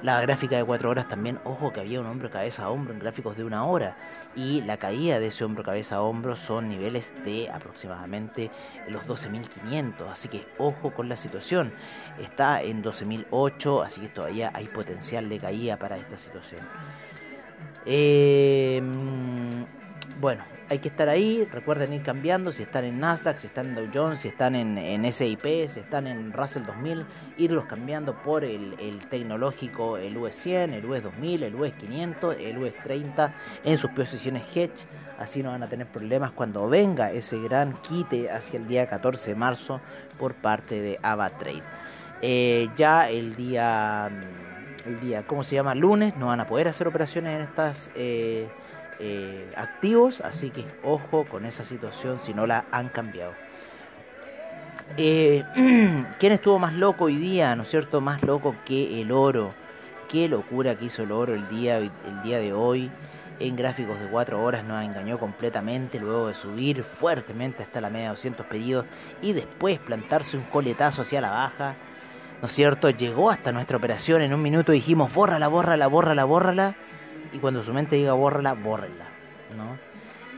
La 0.00 0.20
gráfica 0.20 0.56
de 0.56 0.64
4 0.64 0.90
horas 0.90 1.08
también, 1.08 1.40
ojo 1.44 1.72
que 1.72 1.80
había 1.80 2.00
un 2.00 2.06
hombro 2.06 2.30
cabeza 2.30 2.64
a 2.64 2.70
hombro 2.70 2.92
en 2.92 3.00
gráficos 3.00 3.36
de 3.36 3.42
una 3.42 3.64
hora 3.64 3.96
y 4.36 4.60
la 4.62 4.76
caída 4.76 5.18
de 5.18 5.26
ese 5.26 5.44
hombro 5.44 5.64
cabeza 5.64 5.96
a 5.96 6.02
hombro 6.02 6.36
son 6.36 6.68
niveles 6.68 7.12
de 7.24 7.50
aproximadamente 7.50 8.52
los 8.88 9.04
12.500, 9.06 10.08
así 10.08 10.28
que 10.28 10.46
ojo 10.56 10.94
con 10.94 11.08
la 11.08 11.16
situación. 11.16 11.72
Está 12.20 12.62
en 12.62 12.84
12.008, 12.84 13.84
así 13.84 14.00
que 14.02 14.08
todavía 14.08 14.52
hay 14.54 14.68
potencial 14.68 15.28
de 15.28 15.40
caída 15.40 15.76
para 15.78 15.96
esta 15.96 16.16
situación. 16.16 16.60
Eh, 17.84 18.80
bueno, 20.20 20.44
hay 20.70 20.80
que 20.80 20.88
estar 20.88 21.08
ahí, 21.08 21.48
recuerden 21.50 21.94
ir 21.94 22.02
cambiando, 22.02 22.52
si 22.52 22.62
están 22.62 22.84
en 22.84 23.00
Nasdaq, 23.00 23.38
si 23.38 23.46
están 23.46 23.68
en 23.68 23.74
Dow 23.74 23.88
Jones, 23.92 24.20
si 24.20 24.28
están 24.28 24.54
en, 24.54 24.76
en 24.76 25.10
SIP, 25.10 25.42
si 25.68 25.80
están 25.80 26.06
en 26.06 26.32
Russell 26.32 26.64
2000, 26.64 27.06
irlos 27.38 27.64
cambiando 27.64 28.14
por 28.22 28.44
el, 28.44 28.76
tecnológico, 29.08 29.96
el 29.96 30.16
US 30.18 30.34
100, 30.34 30.74
el 30.74 30.84
US 30.84 31.02
2000, 31.02 31.42
el 31.44 31.54
US 31.54 31.72
500, 31.72 32.36
el 32.38 32.58
US 32.58 32.74
30 32.82 33.34
en 33.64 33.78
sus 33.78 33.90
posiciones 33.92 34.42
hedge, 34.54 34.84
así 35.18 35.42
no 35.42 35.50
van 35.50 35.62
a 35.62 35.68
tener 35.68 35.86
problemas 35.86 36.32
cuando 36.32 36.68
venga 36.68 37.12
ese 37.12 37.38
gran 37.40 37.72
quite 37.80 38.30
hacia 38.30 38.58
el 38.58 38.68
día 38.68 38.86
14 38.86 39.30
de 39.30 39.36
marzo 39.36 39.80
por 40.18 40.34
parte 40.34 40.82
de 40.82 40.98
AvaTrade. 41.02 41.62
Eh, 42.20 42.68
ya 42.76 43.08
el 43.08 43.36
día, 43.36 44.10
el 44.84 45.00
día, 45.00 45.22
¿cómo 45.26 45.44
se 45.44 45.54
llama? 45.54 45.74
Lunes, 45.74 46.14
no 46.16 46.26
van 46.26 46.40
a 46.40 46.46
poder 46.46 46.68
hacer 46.68 46.86
operaciones 46.86 47.36
en 47.36 47.42
estas... 47.42 47.90
Eh, 47.94 48.48
eh, 49.00 49.48
activos, 49.56 50.20
así 50.22 50.50
que 50.50 50.64
ojo 50.82 51.24
con 51.24 51.44
esa 51.44 51.64
situación 51.64 52.18
si 52.22 52.34
no 52.34 52.46
la 52.46 52.64
han 52.72 52.88
cambiado. 52.88 53.32
Eh, 54.96 55.44
¿Quién 56.18 56.32
estuvo 56.32 56.58
más 56.58 56.74
loco 56.74 57.04
hoy 57.04 57.16
día? 57.16 57.54
¿No 57.54 57.62
es 57.62 57.70
cierto? 57.70 58.00
Más 58.00 58.22
loco 58.22 58.56
que 58.64 59.00
el 59.00 59.12
oro. 59.12 59.54
Qué 60.08 60.28
locura 60.28 60.74
que 60.74 60.86
hizo 60.86 61.02
el 61.02 61.12
oro 61.12 61.34
el 61.34 61.48
día, 61.48 61.78
el 61.78 61.92
día 62.24 62.38
de 62.38 62.52
hoy. 62.52 62.90
En 63.40 63.54
gráficos 63.54 64.00
de 64.00 64.08
4 64.08 64.42
horas 64.42 64.64
nos 64.64 64.82
engañó 64.82 65.16
completamente 65.16 66.00
luego 66.00 66.26
de 66.26 66.34
subir 66.34 66.82
fuertemente 66.82 67.62
hasta 67.62 67.80
la 67.80 67.88
media 67.88 68.06
de 68.06 68.10
200 68.10 68.46
pedidos 68.46 68.86
y 69.22 69.32
después 69.32 69.78
plantarse 69.78 70.36
un 70.36 70.42
coletazo 70.44 71.02
hacia 71.02 71.20
la 71.20 71.30
baja. 71.30 71.76
¿No 72.40 72.46
es 72.46 72.52
cierto? 72.52 72.90
Llegó 72.90 73.30
hasta 73.30 73.52
nuestra 73.52 73.76
operación 73.76 74.22
en 74.22 74.34
un 74.34 74.42
minuto 74.42 74.72
dijimos, 74.72 75.14
bórrala, 75.14 75.46
bórrala, 75.46 75.86
bórrala, 75.86 76.24
bórrala 76.24 76.74
y 77.32 77.38
cuando 77.38 77.62
su 77.62 77.72
mente 77.72 77.96
diga 77.96 78.12
bórrala, 78.12 78.54
bórrela, 78.54 79.06
¿no? 79.56 79.78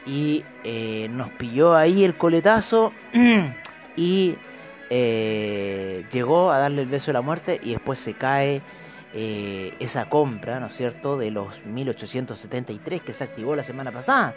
Y 0.06 0.44
eh, 0.64 1.08
nos 1.10 1.30
pilló 1.30 1.74
ahí 1.74 2.04
el 2.04 2.16
coletazo 2.16 2.92
y 3.96 4.36
eh, 4.88 6.04
llegó 6.10 6.50
a 6.50 6.58
darle 6.58 6.82
el 6.82 6.88
beso 6.88 7.06
de 7.06 7.12
la 7.12 7.20
muerte 7.20 7.60
y 7.62 7.72
después 7.72 7.98
se 7.98 8.14
cae 8.14 8.62
eh, 9.12 9.74
esa 9.80 10.08
compra, 10.08 10.60
¿no 10.60 10.66
es 10.66 10.76
cierto?, 10.76 11.18
de 11.18 11.30
los 11.30 11.64
1873 11.64 13.02
que 13.02 13.12
se 13.12 13.24
activó 13.24 13.54
la 13.54 13.62
semana 13.62 13.92
pasada. 13.92 14.34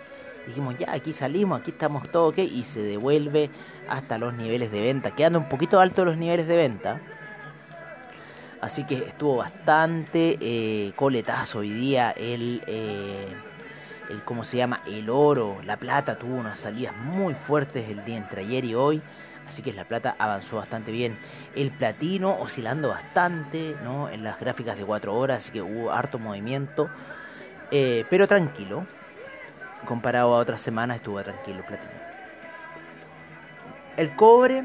Dijimos, 0.47 0.77
ya, 0.77 0.91
aquí 0.91 1.13
salimos, 1.13 1.61
aquí 1.61 1.71
estamos 1.71 2.11
todo 2.11 2.29
ok, 2.29 2.39
y 2.39 2.63
se 2.65 2.81
devuelve 2.81 3.49
hasta 3.87 4.17
los 4.17 4.33
niveles 4.33 4.71
de 4.71 4.81
venta, 4.81 5.11
quedando 5.11 5.39
un 5.39 5.47
poquito 5.47 5.79
alto 5.79 6.03
los 6.05 6.17
niveles 6.17 6.47
de 6.47 6.57
venta. 6.57 7.01
Así 8.63 8.85
que 8.85 8.95
estuvo 8.95 9.35
bastante 9.35 10.37
eh, 10.39 10.93
coletazo 10.95 11.59
hoy 11.59 11.69
día 11.69 12.11
el, 12.11 12.63
eh, 12.65 13.27
el, 14.09 14.23
¿cómo 14.23 14.45
se 14.45 14.55
llama? 14.55 14.81
El 14.87 15.09
oro, 15.09 15.57
la 15.65 15.75
plata 15.75 16.17
tuvo 16.17 16.35
unas 16.35 16.59
salidas 16.59 16.95
muy 16.95 17.33
fuertes 17.33 17.89
el 17.89 18.05
día 18.05 18.15
entre 18.15 18.43
ayer 18.43 18.63
y 18.63 18.73
hoy. 18.73 19.01
Así 19.45 19.61
que 19.63 19.73
la 19.73 19.83
plata 19.83 20.15
avanzó 20.17 20.55
bastante 20.55 20.93
bien. 20.93 21.17
El 21.53 21.71
platino 21.71 22.39
oscilando 22.39 22.87
bastante 22.87 23.75
¿no? 23.83 24.07
en 24.07 24.23
las 24.23 24.39
gráficas 24.39 24.77
de 24.77 24.85
4 24.85 25.13
horas, 25.13 25.39
así 25.39 25.51
que 25.51 25.61
hubo 25.61 25.91
harto 25.91 26.17
movimiento. 26.17 26.89
Eh, 27.69 28.05
pero 28.09 28.29
tranquilo. 28.29 28.87
Comparado 29.83 30.33
a 30.35 30.37
otras 30.37 30.61
semanas 30.61 30.95
estuvo 30.95 31.21
tranquilo 31.21 31.57
el 31.57 31.65
platino. 31.65 31.91
El 33.97 34.15
cobre 34.15 34.63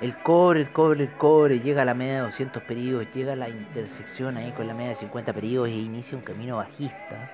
el 0.00 0.16
cobre, 0.18 0.60
el 0.60 0.70
cobre, 0.70 1.04
el 1.04 1.12
cobre, 1.12 1.60
llega 1.60 1.82
a 1.82 1.84
la 1.84 1.94
media 1.94 2.14
de 2.14 2.20
200 2.20 2.62
periodos, 2.62 3.06
llega 3.12 3.32
a 3.32 3.36
la 3.36 3.48
intersección 3.48 4.36
ahí 4.36 4.52
con 4.52 4.66
la 4.66 4.74
media 4.74 4.90
de 4.90 4.96
50 4.96 5.32
periodos 5.32 5.68
e 5.68 5.72
inicia 5.72 6.18
un 6.18 6.24
camino 6.24 6.56
bajista. 6.56 7.30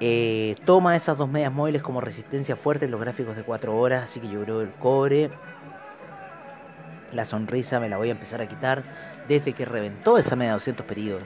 Eh, 0.00 0.56
toma 0.64 0.96
esas 0.96 1.16
dos 1.16 1.28
medias 1.28 1.52
móviles 1.52 1.82
como 1.82 2.00
resistencia 2.00 2.56
fuerte 2.56 2.86
en 2.86 2.90
los 2.90 3.00
gráficos 3.00 3.36
de 3.36 3.42
4 3.42 3.76
horas, 3.76 4.04
así 4.04 4.20
que 4.20 4.28
yo 4.28 4.42
creo 4.42 4.60
el 4.60 4.70
cobre, 4.70 5.30
la 7.12 7.24
sonrisa 7.24 7.80
me 7.80 7.88
la 7.88 7.96
voy 7.96 8.08
a 8.08 8.12
empezar 8.12 8.40
a 8.40 8.46
quitar 8.46 8.82
desde 9.26 9.52
que 9.52 9.64
reventó 9.64 10.18
esa 10.18 10.36
media 10.36 10.52
de 10.52 10.56
200 10.56 10.86
periodos. 10.86 11.22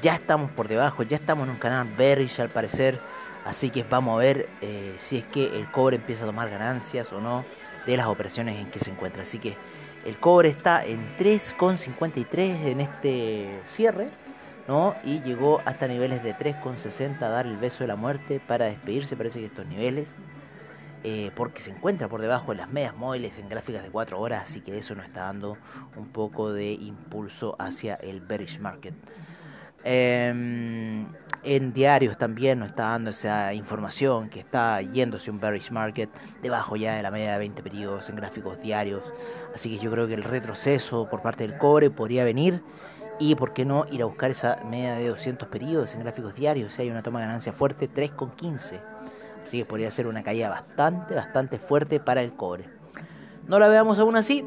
Ya 0.00 0.14
estamos 0.14 0.50
por 0.50 0.68
debajo, 0.68 1.02
ya 1.02 1.18
estamos 1.18 1.44
en 1.44 1.50
un 1.50 1.58
canal 1.58 1.86
bearish 1.96 2.40
al 2.40 2.48
parecer, 2.48 2.98
así 3.44 3.68
que 3.68 3.84
vamos 3.84 4.16
a 4.16 4.18
ver 4.18 4.48
eh, 4.62 4.94
si 4.96 5.18
es 5.18 5.26
que 5.26 5.58
el 5.58 5.70
cobre 5.70 5.96
empieza 5.96 6.24
a 6.24 6.26
tomar 6.26 6.48
ganancias 6.48 7.12
o 7.12 7.20
no 7.20 7.44
de 7.86 7.96
las 7.96 8.06
operaciones 8.06 8.58
en 8.58 8.70
que 8.70 8.78
se 8.78 8.90
encuentra. 8.90 9.22
Así 9.22 9.38
que 9.38 9.56
el 10.04 10.18
cobre 10.18 10.48
está 10.48 10.84
en 10.84 11.16
3,53 11.18 12.66
en 12.66 12.80
este 12.80 13.60
cierre, 13.66 14.08
¿no? 14.68 14.94
Y 15.04 15.20
llegó 15.20 15.60
hasta 15.64 15.88
niveles 15.88 16.22
de 16.22 16.34
3,60 16.34 17.22
a 17.22 17.28
dar 17.28 17.46
el 17.46 17.56
beso 17.56 17.84
de 17.84 17.88
la 17.88 17.96
muerte 17.96 18.40
para 18.40 18.66
despedirse, 18.66 19.16
parece 19.16 19.40
que 19.40 19.46
estos 19.46 19.66
niveles. 19.66 20.16
Eh, 21.02 21.30
porque 21.34 21.60
se 21.62 21.70
encuentra 21.70 22.08
por 22.08 22.20
debajo 22.20 22.52
de 22.52 22.58
las 22.58 22.70
medias 22.70 22.94
móviles 22.94 23.38
en 23.38 23.48
gráficas 23.48 23.82
de 23.82 23.88
4 23.88 24.20
horas, 24.20 24.42
así 24.42 24.60
que 24.60 24.76
eso 24.76 24.94
nos 24.94 25.06
está 25.06 25.22
dando 25.22 25.56
un 25.96 26.08
poco 26.08 26.52
de 26.52 26.72
impulso 26.72 27.56
hacia 27.58 27.94
el 27.94 28.20
bearish 28.20 28.60
market. 28.60 28.92
Eh, 29.82 31.06
en 31.42 31.72
diarios 31.72 32.18
también 32.18 32.58
nos 32.58 32.68
está 32.70 32.90
dando 32.90 33.10
esa 33.10 33.54
información 33.54 34.28
que 34.28 34.40
está 34.40 34.82
yéndose 34.82 35.30
un 35.30 35.40
bearish 35.40 35.70
market 35.70 36.10
debajo 36.42 36.76
ya 36.76 36.94
de 36.94 37.02
la 37.02 37.10
media 37.10 37.32
de 37.32 37.38
20 37.38 37.62
periodos 37.62 38.08
en 38.10 38.16
gráficos 38.16 38.60
diarios. 38.60 39.02
Así 39.54 39.74
que 39.74 39.82
yo 39.82 39.90
creo 39.90 40.06
que 40.06 40.14
el 40.14 40.22
retroceso 40.22 41.08
por 41.08 41.22
parte 41.22 41.46
del 41.46 41.56
cobre 41.56 41.90
podría 41.90 42.24
venir 42.24 42.62
y 43.18 43.34
por 43.34 43.52
qué 43.52 43.64
no 43.64 43.86
ir 43.90 44.02
a 44.02 44.06
buscar 44.06 44.30
esa 44.30 44.58
media 44.64 44.94
de 44.94 45.08
200 45.08 45.48
periodos 45.48 45.94
en 45.94 46.00
gráficos 46.00 46.34
diarios. 46.34 46.74
Si 46.74 46.82
hay 46.82 46.90
una 46.90 47.02
toma 47.02 47.20
de 47.20 47.26
ganancia 47.26 47.52
fuerte, 47.52 47.88
3,15. 47.88 48.80
Así 49.42 49.58
que 49.58 49.64
podría 49.64 49.90
ser 49.90 50.06
una 50.06 50.22
caída 50.22 50.50
bastante, 50.50 51.14
bastante 51.14 51.58
fuerte 51.58 52.00
para 52.00 52.22
el 52.22 52.32
cobre. 52.34 52.64
No 53.46 53.58
la 53.58 53.68
veamos 53.68 53.98
aún 53.98 54.16
así. 54.16 54.44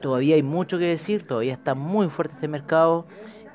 Todavía 0.00 0.36
hay 0.36 0.42
mucho 0.42 0.78
que 0.78 0.84
decir, 0.84 1.26
todavía 1.26 1.54
está 1.54 1.74
muy 1.74 2.08
fuerte 2.08 2.34
este 2.34 2.48
mercado 2.48 3.06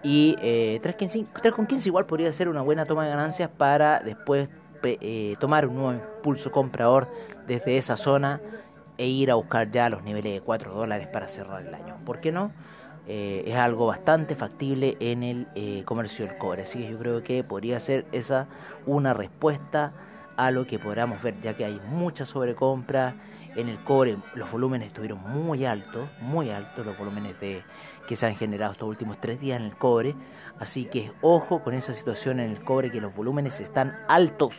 y 0.04 0.36
eh, 0.42 0.80
3,15 0.84 1.86
igual 1.86 2.06
podría 2.06 2.32
ser 2.32 2.50
una 2.50 2.62
buena 2.62 2.86
toma 2.86 3.04
de 3.06 3.12
ganancias 3.12 3.50
para 3.50 4.00
después 4.00 4.50
eh, 4.84 5.36
tomar 5.40 5.68
un 5.68 5.76
nuevo 5.76 5.94
impulso 5.94 6.52
comprador 6.52 7.08
desde 7.48 7.78
esa 7.78 7.98
zona 7.98 8.42
e 8.98 9.08
ir 9.08 9.32
a 9.32 9.36
buscar 9.36 9.70
ya 9.72 9.90
los 9.90 10.04
niveles 10.04 10.34
de 10.34 10.42
4 10.42 10.74
dólares 10.74 11.08
para 11.08 11.28
cerrar 11.28 11.66
el 11.66 11.74
año. 11.74 11.98
¿Por 12.06 12.20
qué 12.20 12.32
no? 12.32 12.52
Eh, 13.08 13.44
es 13.48 13.56
algo 13.56 13.88
bastante 13.88 14.36
factible 14.36 14.96
en 15.00 15.24
el 15.24 15.48
eh, 15.56 15.84
comercio 15.86 16.26
del 16.26 16.38
cobre. 16.38 16.64
Así 16.64 16.80
que 16.80 16.92
yo 16.92 16.98
creo 16.98 17.24
que 17.24 17.44
podría 17.44 17.80
ser 17.80 18.06
esa 18.12 18.48
una 18.86 19.14
respuesta 19.14 19.92
a 20.38 20.52
lo 20.52 20.66
que 20.66 20.80
podamos 20.80 21.22
ver, 21.22 21.40
ya 21.42 21.56
que 21.56 21.66
hay 21.66 21.80
mucha 21.90 22.26
sobrecompra 22.26 23.16
en 23.56 23.70
el 23.70 23.80
cobre. 23.84 24.18
Los 24.36 24.52
volúmenes 24.52 24.88
estuvieron 24.88 25.20
muy 25.22 25.66
altos, 25.66 26.10
muy 26.22 26.50
altos 26.50 26.86
los 26.86 26.98
volúmenes 26.98 27.40
de, 27.40 27.64
que 28.08 28.16
se 28.16 28.26
han 28.26 28.36
generado 28.36 28.74
estos 28.74 28.90
últimos 28.90 29.20
tres 29.20 29.40
días 29.40 29.60
en 29.60 29.66
el 29.66 29.76
cobre. 29.76 30.16
Así 30.60 30.86
que 30.86 31.12
ojo 31.22 31.64
con 31.64 31.74
esa 31.74 31.94
situación 31.94 32.40
en 32.40 32.52
el 32.52 32.64
cobre, 32.64 32.92
que 32.92 33.02
los 33.02 33.14
volúmenes 33.14 33.60
están 33.60 33.98
altos, 34.08 34.56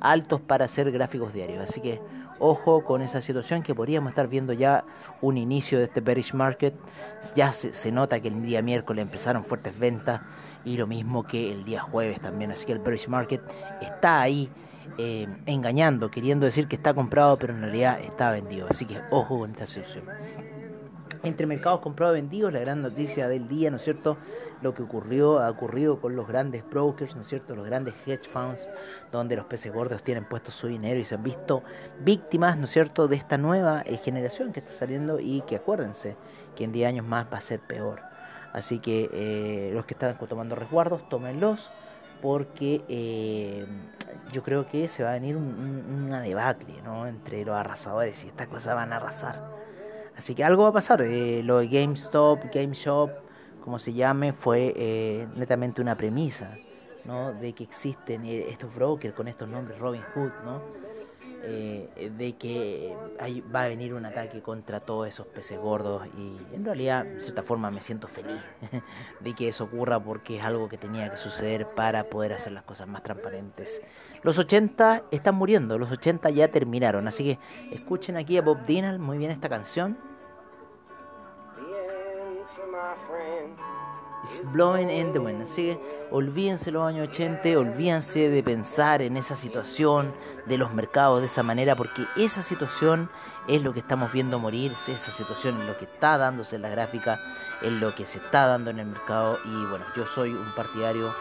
altos 0.00 0.40
para 0.40 0.64
hacer 0.64 0.90
gráficos 0.90 1.32
diarios. 1.32 1.60
Así 1.60 1.80
que 1.80 2.00
ojo 2.38 2.84
con 2.84 3.02
esa 3.02 3.20
situación 3.20 3.62
que 3.62 3.74
podríamos 3.74 4.10
estar 4.10 4.28
viendo 4.28 4.52
ya 4.52 4.84
un 5.20 5.38
inicio 5.38 5.78
de 5.78 5.84
este 5.84 6.00
bearish 6.00 6.34
market. 6.34 6.74
Ya 7.34 7.52
se, 7.52 7.72
se 7.72 7.92
nota 7.92 8.20
que 8.20 8.28
el 8.28 8.42
día 8.42 8.62
miércoles 8.62 9.02
empezaron 9.02 9.44
fuertes 9.44 9.78
ventas 9.78 10.20
y 10.64 10.76
lo 10.76 10.86
mismo 10.86 11.24
que 11.24 11.52
el 11.52 11.64
día 11.64 11.80
jueves 11.80 12.20
también. 12.20 12.50
Así 12.50 12.66
que 12.66 12.72
el 12.72 12.80
bearish 12.80 13.08
market 13.08 13.40
está 13.80 14.20
ahí. 14.20 14.50
Eh, 14.98 15.26
engañando, 15.44 16.10
queriendo 16.10 16.46
decir 16.46 16.68
que 16.68 16.76
está 16.76 16.94
comprado, 16.94 17.38
pero 17.38 17.52
en 17.52 17.60
realidad 17.60 18.00
está 18.00 18.30
vendido. 18.30 18.66
Así 18.70 18.86
que 18.86 19.00
ojo 19.10 19.38
con 19.38 19.50
esta 19.50 19.66
situación 19.66 20.04
entre 21.22 21.46
mercados 21.46 21.80
comprados 21.80 22.16
y 22.16 22.20
vendidos, 22.20 22.52
la 22.52 22.60
gran 22.60 22.82
noticia 22.82 23.28
del 23.28 23.48
día, 23.48 23.70
¿no 23.70 23.76
es 23.76 23.82
cierto? 23.82 24.16
Lo 24.62 24.74
que 24.74 24.82
ocurrió, 24.82 25.40
ha 25.40 25.50
ocurrido 25.50 26.00
con 26.00 26.16
los 26.16 26.26
grandes 26.26 26.68
brokers, 26.68 27.14
¿no 27.14 27.22
es 27.22 27.28
cierto? 27.28 27.54
Los 27.54 27.66
grandes 27.66 27.94
hedge 28.06 28.28
funds, 28.28 28.68
donde 29.12 29.36
los 29.36 29.46
peces 29.46 29.72
gordos 29.72 30.02
tienen 30.02 30.24
puesto 30.24 30.50
su 30.50 30.68
dinero 30.68 30.98
y 30.98 31.04
se 31.04 31.14
han 31.14 31.22
visto 31.22 31.62
víctimas, 32.00 32.56
¿no 32.56 32.64
es 32.64 32.70
cierto?, 32.70 33.08
de 33.08 33.16
esta 33.16 33.38
nueva 33.38 33.82
eh, 33.84 33.98
generación 33.98 34.52
que 34.52 34.60
está 34.60 34.72
saliendo 34.72 35.20
y 35.20 35.42
que 35.42 35.56
acuérdense 35.56 36.16
que 36.54 36.64
en 36.64 36.72
10 36.72 36.88
años 36.88 37.06
más 37.06 37.26
va 37.32 37.38
a 37.38 37.42
ser 37.42 37.60
peor. 37.60 38.00
Así 38.52 38.78
que 38.78 39.10
eh, 39.12 39.70
los 39.74 39.84
que 39.84 39.94
están 39.94 40.16
tomando 40.16 40.54
resguardos, 40.54 41.06
tómenlos 41.08 41.70
porque 42.20 42.82
eh, 42.88 43.66
yo 44.32 44.42
creo 44.42 44.66
que 44.66 44.88
se 44.88 45.02
va 45.02 45.10
a 45.10 45.14
venir 45.14 45.36
un, 45.36 45.44
un, 45.44 46.10
¿no? 46.84 47.06
entre 47.06 47.44
los 47.44 47.54
arrasadores 47.54 48.24
y 48.24 48.28
estas 48.28 48.48
cosas 48.48 48.74
van 48.74 48.92
a 48.92 48.96
arrasar 48.96 49.56
Así 50.16 50.34
que 50.34 50.44
algo 50.44 50.62
va 50.62 50.70
a 50.70 50.72
pasar. 50.72 51.02
Eh, 51.02 51.42
lo 51.42 51.58
de 51.58 51.68
GameStop, 51.68 52.44
GameShop, 52.52 53.10
como 53.62 53.78
se 53.78 53.92
llame, 53.92 54.32
fue 54.32 54.72
eh, 54.76 55.28
netamente 55.36 55.82
una 55.82 55.94
premisa, 55.96 56.56
¿no? 57.04 57.34
De 57.34 57.52
que 57.52 57.64
existen 57.64 58.24
eh, 58.24 58.46
estos 58.48 58.74
brokers 58.74 59.14
con 59.14 59.28
estos 59.28 59.48
nombres, 59.48 59.78
Robin 59.78 60.02
Hood, 60.14 60.30
¿no? 60.44 60.62
Eh, 61.48 62.10
de 62.16 62.32
que 62.32 62.96
hay, 63.20 63.40
va 63.40 63.62
a 63.62 63.68
venir 63.68 63.94
un 63.94 64.04
ataque 64.04 64.42
contra 64.42 64.80
todos 64.80 65.06
esos 65.06 65.26
peces 65.28 65.58
gordos 65.58 66.06
y 66.18 66.36
en 66.54 66.64
realidad, 66.64 67.04
de 67.04 67.20
cierta 67.20 67.44
forma, 67.44 67.70
me 67.70 67.80
siento 67.80 68.08
feliz 68.08 68.40
de 69.20 69.34
que 69.34 69.48
eso 69.48 69.64
ocurra 69.64 70.00
porque 70.00 70.38
es 70.38 70.44
algo 70.44 70.68
que 70.68 70.76
tenía 70.76 71.08
que 71.08 71.16
suceder 71.16 71.68
para 71.68 72.04
poder 72.04 72.32
hacer 72.32 72.52
las 72.52 72.64
cosas 72.64 72.88
más 72.88 73.02
transparentes. 73.04 73.80
Los 74.22 74.38
80 74.38 75.04
están 75.12 75.36
muriendo, 75.36 75.78
los 75.78 75.90
80 75.92 76.30
ya 76.30 76.48
terminaron, 76.48 77.06
así 77.06 77.24
que 77.24 77.38
escuchen 77.74 78.16
aquí 78.16 78.36
a 78.38 78.42
Bob 78.42 78.66
Dylan, 78.66 79.00
muy 79.00 79.18
bien 79.18 79.30
esta 79.30 79.48
canción. 79.48 79.96
Blowing 84.52 84.90
in 84.90 85.12
the 85.12 85.18
wind. 85.18 85.42
Así 85.42 85.66
que 85.66 86.06
olvídense 86.10 86.70
los 86.70 86.84
años 86.84 87.08
80, 87.08 87.58
olvídense 87.58 88.28
de 88.28 88.42
pensar 88.42 89.02
en 89.02 89.16
esa 89.16 89.36
situación 89.36 90.12
de 90.46 90.58
los 90.58 90.72
mercados 90.72 91.20
de 91.20 91.26
esa 91.26 91.42
manera, 91.42 91.76
porque 91.76 92.04
esa 92.16 92.42
situación 92.42 93.10
es 93.48 93.62
lo 93.62 93.72
que 93.72 93.80
estamos 93.80 94.12
viendo 94.12 94.38
morir, 94.38 94.72
esa 94.88 95.10
situación 95.10 95.60
es 95.60 95.66
lo 95.66 95.78
que 95.78 95.84
está 95.84 96.18
dándose 96.18 96.56
en 96.56 96.62
la 96.62 96.68
gráfica, 96.68 97.20
es 97.62 97.72
lo 97.72 97.94
que 97.94 98.04
se 98.04 98.18
está 98.18 98.46
dando 98.46 98.70
en 98.70 98.78
el 98.78 98.86
mercado. 98.86 99.38
Y 99.44 99.66
bueno, 99.66 99.84
yo 99.96 100.06
soy 100.06 100.30
un 100.30 100.52
partidario 100.54 101.14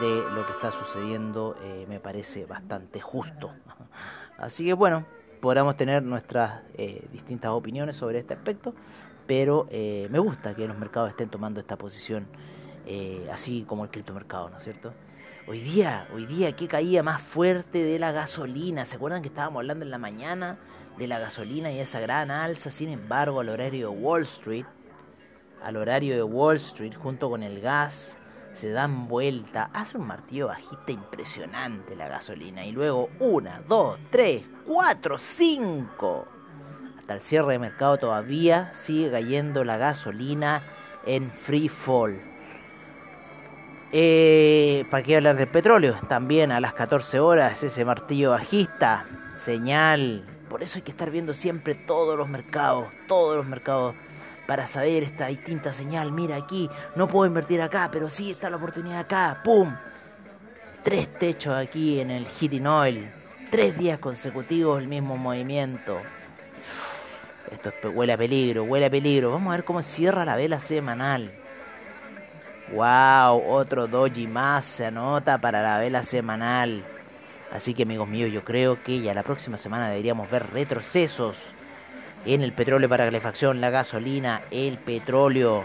de 0.00 0.22
lo 0.34 0.46
que 0.46 0.52
está 0.52 0.70
sucediendo, 0.70 1.56
eh, 1.62 1.86
me 1.88 2.00
parece 2.00 2.46
bastante 2.46 3.00
justo. 3.00 3.52
Así 4.38 4.64
que 4.64 4.72
bueno, 4.72 5.04
podamos 5.40 5.76
tener 5.76 6.02
nuestras 6.02 6.62
eh, 6.74 7.04
distintas 7.12 7.50
opiniones 7.50 7.96
sobre 7.96 8.20
este 8.20 8.34
aspecto, 8.34 8.74
pero 9.26 9.66
eh, 9.70 10.08
me 10.10 10.18
gusta 10.18 10.54
que 10.54 10.66
los 10.66 10.78
mercados 10.78 11.10
estén 11.10 11.28
tomando 11.28 11.60
esta 11.60 11.76
posición, 11.76 12.26
eh, 12.86 13.28
así 13.32 13.64
como 13.66 13.84
el 13.84 13.90
criptomercado, 13.90 14.50
¿no 14.50 14.58
es 14.58 14.64
cierto? 14.64 14.92
Hoy 15.46 15.60
día, 15.60 16.06
hoy 16.14 16.26
día, 16.26 16.52
¿qué 16.52 16.68
caía 16.68 17.02
más 17.02 17.20
fuerte 17.20 17.82
de 17.82 17.98
la 17.98 18.12
gasolina? 18.12 18.84
¿Se 18.84 18.96
acuerdan 18.96 19.22
que 19.22 19.28
estábamos 19.28 19.60
hablando 19.60 19.84
en 19.84 19.90
la 19.90 19.98
mañana 19.98 20.58
de 20.98 21.08
la 21.08 21.18
gasolina 21.18 21.72
y 21.72 21.80
esa 21.80 21.98
gran 21.98 22.30
alza? 22.30 22.70
Sin 22.70 22.88
embargo, 22.88 23.40
al 23.40 23.48
horario 23.48 23.90
de 23.90 23.96
Wall 23.96 24.22
Street, 24.22 24.66
al 25.62 25.76
horario 25.76 26.14
de 26.14 26.22
Wall 26.22 26.58
Street, 26.58 26.94
junto 26.94 27.28
con 27.28 27.42
el 27.42 27.60
gas, 27.60 28.16
se 28.52 28.70
dan 28.70 29.08
vuelta, 29.08 29.70
hace 29.72 29.98
un 29.98 30.06
martillo 30.06 30.48
bajista 30.48 30.92
impresionante 30.92 31.96
la 31.96 32.06
gasolina. 32.08 32.64
Y 32.64 32.70
luego 32.70 33.10
una, 33.18 33.62
dos, 33.66 33.98
tres, 34.10 34.44
cuatro, 34.64 35.18
cinco. 35.18 36.28
Hasta 36.98 37.14
el 37.14 37.22
cierre 37.22 37.54
de 37.54 37.58
mercado 37.58 37.96
todavía 37.98 38.72
sigue 38.72 39.10
cayendo 39.10 39.64
la 39.64 39.76
gasolina 39.76 40.62
en 41.04 41.32
free 41.32 41.68
fall. 41.68 42.31
Eh, 43.92 44.84
¿Para 44.90 45.02
qué 45.02 45.16
hablar 45.16 45.36
del 45.36 45.48
petróleo? 45.48 45.96
También 46.08 46.50
a 46.50 46.60
las 46.60 46.72
14 46.72 47.20
horas 47.20 47.62
ese 47.62 47.84
martillo 47.84 48.30
bajista, 48.30 49.04
señal. 49.36 50.24
Por 50.48 50.62
eso 50.62 50.76
hay 50.76 50.82
que 50.82 50.90
estar 50.90 51.10
viendo 51.10 51.34
siempre 51.34 51.74
todos 51.74 52.16
los 52.16 52.28
mercados, 52.28 52.86
todos 53.06 53.36
los 53.36 53.46
mercados 53.46 53.94
para 54.46 54.66
saber 54.66 55.02
esta 55.02 55.26
distinta 55.26 55.72
señal. 55.72 56.10
Mira 56.10 56.36
aquí, 56.36 56.70
no 56.96 57.06
puedo 57.08 57.26
invertir 57.26 57.60
acá, 57.60 57.90
pero 57.92 58.08
sí 58.08 58.30
está 58.30 58.48
la 58.50 58.56
oportunidad 58.56 59.00
acá. 59.00 59.40
¡Pum! 59.44 59.74
Tres 60.82 61.12
techos 61.18 61.54
aquí 61.54 62.00
en 62.00 62.10
el 62.10 62.26
Heating 62.26 62.66
Oil. 62.66 63.10
Tres 63.50 63.76
días 63.76 63.98
consecutivos 63.98 64.80
el 64.80 64.88
mismo 64.88 65.16
movimiento. 65.18 65.98
Esto 67.50 67.68
es- 67.68 67.94
huele 67.94 68.14
a 68.14 68.16
peligro, 68.18 68.64
huele 68.64 68.86
a 68.86 68.90
peligro. 68.90 69.30
Vamos 69.32 69.52
a 69.52 69.56
ver 69.56 69.64
cómo 69.64 69.82
cierra 69.82 70.24
la 70.24 70.36
vela 70.36 70.58
semanal. 70.60 71.30
Wow, 72.72 73.50
otro 73.50 73.86
doji 73.86 74.26
más 74.26 74.64
se 74.64 74.86
anota 74.86 75.36
para 75.36 75.60
la 75.60 75.76
vela 75.76 76.02
semanal. 76.02 76.82
Así 77.52 77.74
que 77.74 77.82
amigos 77.82 78.08
míos, 78.08 78.32
yo 78.32 78.44
creo 78.44 78.82
que 78.82 79.02
ya 79.02 79.12
la 79.12 79.22
próxima 79.22 79.58
semana 79.58 79.90
deberíamos 79.90 80.30
ver 80.30 80.50
retrocesos 80.54 81.36
en 82.24 82.40
el 82.40 82.54
petróleo 82.54 82.88
para 82.88 83.04
calefacción, 83.04 83.60
la 83.60 83.68
gasolina, 83.68 84.40
el 84.50 84.78
petróleo 84.78 85.64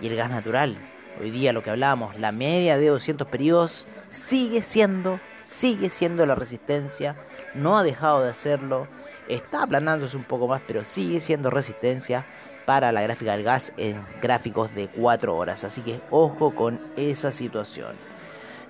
y 0.00 0.06
el 0.06 0.16
gas 0.16 0.30
natural. 0.30 0.78
Hoy 1.20 1.30
día 1.30 1.52
lo 1.52 1.62
que 1.62 1.68
hablamos, 1.68 2.18
la 2.18 2.32
media 2.32 2.78
de 2.78 2.88
200 2.88 3.28
periodos 3.28 3.86
sigue 4.08 4.62
siendo, 4.62 5.20
sigue 5.44 5.90
siendo 5.90 6.24
la 6.24 6.36
resistencia, 6.36 7.16
no 7.54 7.76
ha 7.76 7.82
dejado 7.82 8.24
de 8.24 8.30
hacerlo, 8.30 8.88
está 9.28 9.64
aplanándose 9.64 10.16
un 10.16 10.24
poco 10.24 10.48
más, 10.48 10.62
pero 10.66 10.84
sigue 10.84 11.20
siendo 11.20 11.50
resistencia 11.50 12.24
para 12.68 12.92
la 12.92 13.00
gráfica 13.00 13.32
del 13.32 13.44
gas 13.44 13.72
en 13.78 13.96
gráficos 14.20 14.74
de 14.74 14.88
4 14.88 15.34
horas. 15.34 15.64
Así 15.64 15.80
que 15.80 16.00
ojo 16.10 16.54
con 16.54 16.78
esa 16.98 17.32
situación. 17.32 17.92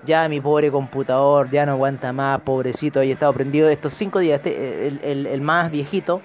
Ya 0.05 0.29
mi 0.29 0.39
pobre 0.39 0.71
computador 0.71 1.49
ya 1.51 1.65
no 1.65 1.73
aguanta 1.73 2.13
más, 2.13 2.39
pobrecito, 2.39 3.01
ahí 3.01 3.11
estado 3.11 3.33
prendido 3.33 3.67
estos 3.67 3.93
5 3.95 4.19
días. 4.19 4.37
Este, 4.41 4.87
el, 4.87 5.41
más 5.41 5.69
viejito 5.69 6.21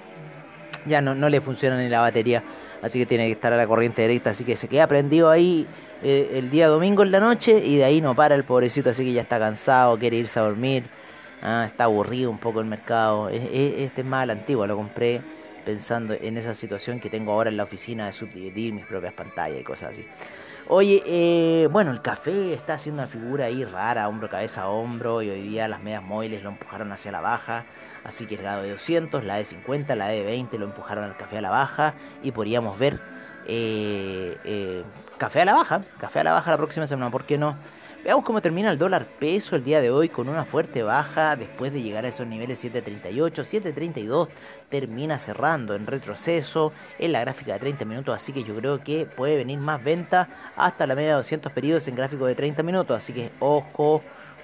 ya 0.87 1.03
no, 1.03 1.17
no 1.17 1.29
le 1.29 1.41
funciona 1.41 1.77
ni 1.77 1.89
la 1.89 1.99
batería, 1.99 2.45
así 2.81 3.01
que 3.01 3.07
tiene 3.07 3.27
que 3.27 3.33
estar 3.33 3.53
a 3.53 3.57
la 3.57 3.67
corriente 3.67 4.03
directa. 4.03 4.31
Así 4.31 4.45
que 4.45 4.55
se 4.55 4.69
queda 4.69 4.87
prendido 4.87 5.29
ahí 5.29 5.67
eh, 6.05 6.31
el 6.35 6.51
día 6.53 6.69
domingo 6.69 7.03
en 7.03 7.11
la 7.11 7.19
noche 7.19 7.59
y 7.59 7.79
de 7.79 7.85
ahí 7.85 8.01
no 8.01 8.15
para 8.15 8.37
el 8.37 8.45
pobrecito, 8.45 8.91
así 8.91 9.05
que 9.05 9.13
ya 9.15 9.23
está 9.23 9.41
cansado, 9.41 9.99
quiere 9.99 10.15
irse 10.19 10.39
a 10.39 10.43
dormir. 10.43 10.85
Ah, 11.43 11.65
está 11.67 11.85
aburrido 11.85 12.31
un 12.31 12.39
poco 12.39 12.61
el 12.61 12.67
mercado. 12.67 13.29
Es- 13.31 13.43
es- 13.53 13.81
Este 13.81 14.03
es 14.03 14.07
más 14.07 14.23
a 14.23 14.27
la 14.27 14.35
antigua, 14.35 14.69
lo 14.69 14.77
compré 14.77 15.21
pensando 15.65 16.15
en 16.15 16.37
esa 16.37 16.55
situación 16.55 17.01
que 17.01 17.11
tengo 17.11 17.33
ahora 17.33 17.51
en 17.51 17.57
la 17.57 17.65
oficina 17.65 18.07
de 18.07 18.13
subdividir 18.13 18.73
mis 18.73 18.85
propias 18.85 19.13
pantallas 19.15 19.61
y 19.61 19.65
cosas 19.65 19.91
así. 19.91 20.07
Oye, 20.67 21.03
eh, 21.05 21.69
bueno, 21.71 21.91
el 21.91 22.01
café 22.01 22.55
está 22.55 22.75
haciendo 22.75 23.03
una 23.03 23.09
figura 23.11 23.47
ahí 23.47 23.65
rara, 23.65 24.09
hombro, 24.09 24.31
cabeza, 24.31 24.69
hombro, 24.69 25.21
y 25.21 25.29
hoy 25.29 25.43
día 25.43 25.69
las 25.69 25.83
medias 25.83 26.03
móviles 26.03 26.43
lo 26.43 26.49
empujaron 26.49 26.91
hacia 26.91 27.13
la 27.13 27.21
baja, 27.21 27.67
así 28.03 28.25
que 28.25 28.39
la 28.39 28.63
de 28.63 28.71
200, 28.71 29.25
la 29.25 29.37
de 29.37 29.45
50, 29.45 29.95
la 29.95 30.09
de 30.09 30.23
20 30.23 30.57
lo 30.59 30.65
empujaron 30.65 31.05
al 31.05 31.19
café 31.19 31.37
a 31.37 31.43
la 31.43 31.51
baja, 31.51 31.95
y 32.23 32.33
podríamos 32.33 32.79
ver 32.79 32.99
eh, 33.47 34.39
eh, 34.45 34.85
café 35.19 35.43
a 35.43 35.45
la 35.45 35.53
baja, 35.53 35.83
café 35.99 36.21
a 36.21 36.25
la 36.25 36.33
baja 36.33 36.51
la 36.51 36.57
próxima 36.57 36.87
semana, 36.87 37.11
¿por 37.11 37.25
qué 37.25 37.37
no? 37.37 37.57
Veamos 38.05 38.27
cómo 38.27 38.43
termina 38.43 38.71
el 38.71 38.77
dólar 38.77 39.07
peso 39.19 39.57
el 39.57 39.65
día 39.65 39.81
de 39.81 39.91
hoy 39.91 40.11
con 40.11 40.29
una 40.29 40.45
fuerte 40.45 40.83
baja 40.83 41.37
después 41.37 41.73
de 41.73 41.81
llegar 41.81 42.05
a 42.05 42.09
esos 42.09 42.27
niveles 42.27 42.63
7.38, 42.63 43.33
7.32 43.33 44.29
termina 44.69 45.19
cerrando 45.19 45.75
en 45.75 45.87
retroceso 45.87 46.71
en 46.99 47.13
la 47.13 47.21
gráfica 47.21 47.55
de 47.55 47.61
30 47.61 47.87
minutos, 47.87 48.15
así 48.15 48.35
que 48.35 48.45
yo 48.45 48.55
creo 48.57 48.85
que 48.85 49.07
puede 49.07 49.37
venir 49.37 49.59
más 49.59 49.83
venta 49.83 50.29
hasta 50.55 50.87
la 50.87 50.95
media 50.95 51.09
de 51.09 51.15
200 51.15 51.51
periodos 51.53 51.89
en 51.89 51.95
gráfico 51.95 52.27
de 52.27 52.35
30 52.35 52.63
minutos, 52.63 52.95
así 52.95 53.15
que 53.15 53.31
ojo 53.41 54.03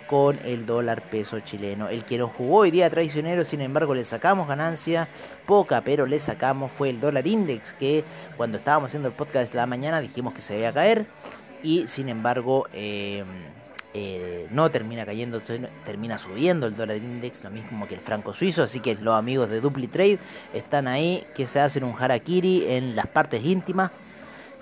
con 0.09 0.39
el 0.47 0.65
dólar 0.65 1.03
peso 1.11 1.39
chileno. 1.41 1.91
El 1.91 2.07
que 2.07 2.17
nos 2.17 2.33
jugó 2.33 2.61
hoy 2.61 2.71
día 2.71 2.89
traicionero, 2.89 3.45
sin 3.45 3.61
embargo, 3.61 3.95
le 3.95 4.07
sacamos 4.07 4.49
ganancia, 4.49 5.07
poca, 5.47 5.83
pero 5.83 6.07
le 6.07 6.19
sacamos, 6.19 6.73
fue 6.73 6.89
el 6.89 6.99
dólar 6.99 7.27
index, 7.27 7.75
que 7.75 8.05
cuando 8.39 8.57
estábamos 8.57 8.89
haciendo 8.89 9.09
el 9.09 9.15
podcast 9.15 9.53
de 9.53 9.59
la 9.59 9.67
mañana 9.67 10.01
dijimos 10.01 10.33
que 10.33 10.41
se 10.41 10.59
iba 10.59 10.71
a 10.71 10.73
caer, 10.73 11.07
y 11.63 11.87
sin 11.87 12.09
embargo 12.09 12.67
eh, 12.73 13.25
eh, 13.93 14.47
no 14.51 14.71
termina 14.71 15.05
cayendo, 15.05 15.43
termina 15.85 16.17
subiendo 16.17 16.69
el 16.69 16.77
dólar 16.77 16.99
index, 16.99 17.43
lo 17.43 17.51
mismo 17.51 17.89
que 17.89 17.95
el 17.95 18.01
franco 18.01 18.33
suizo, 18.33 18.63
así 18.63 18.79
que 18.79 18.95
los 18.95 19.15
amigos 19.15 19.51
de 19.51 19.61
DupliTrade 19.61 20.19
están 20.55 20.87
ahí, 20.87 21.27
que 21.35 21.49
se 21.49 21.59
hacen 21.59 21.83
un 21.83 21.97
harakiri 21.99 22.67
en 22.69 22.95
las 22.95 23.09
partes 23.09 23.45
íntimas, 23.45 23.91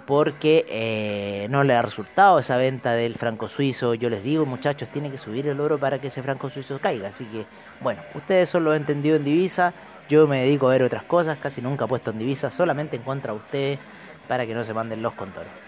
porque 0.07 0.65
eh, 0.71 1.47
no 1.51 1.63
le 1.63 1.75
ha 1.75 1.83
resultado 1.83 2.39
esa 2.39 2.57
venta 2.57 2.95
del 2.95 3.17
franco 3.17 3.47
suizo. 3.47 3.93
Yo 3.93 4.09
les 4.09 4.25
digo, 4.25 4.47
muchachos, 4.47 4.89
tiene 4.89 5.11
que 5.11 5.19
subir 5.19 5.47
el 5.47 5.61
oro 5.61 5.79
para 5.79 6.01
que 6.01 6.07
ese 6.07 6.23
franco 6.23 6.49
suizo 6.49 6.79
caiga. 6.79 7.09
Así 7.09 7.27
que, 7.27 7.45
bueno, 7.83 8.01
ustedes 8.15 8.49
son 8.49 8.65
los 8.65 8.75
entendidos 8.75 9.19
en 9.19 9.27
divisa. 9.27 9.75
Yo 10.09 10.27
me 10.27 10.39
dedico 10.45 10.69
a 10.69 10.71
ver 10.71 10.83
otras 10.83 11.03
cosas, 11.03 11.37
casi 11.37 11.61
nunca 11.61 11.85
he 11.85 11.89
puesto 11.89 12.11
en 12.13 12.21
divisa, 12.21 12.51
solamente 12.51 12.97
en 12.97 13.03
contra 13.03 13.35
de 13.35 13.39
ustedes 13.39 13.79
para 14.27 14.47
que 14.47 14.55
no 14.55 14.65
se 14.65 14.73
manden 14.73 15.03
los 15.03 15.13
contornos. 15.13 15.68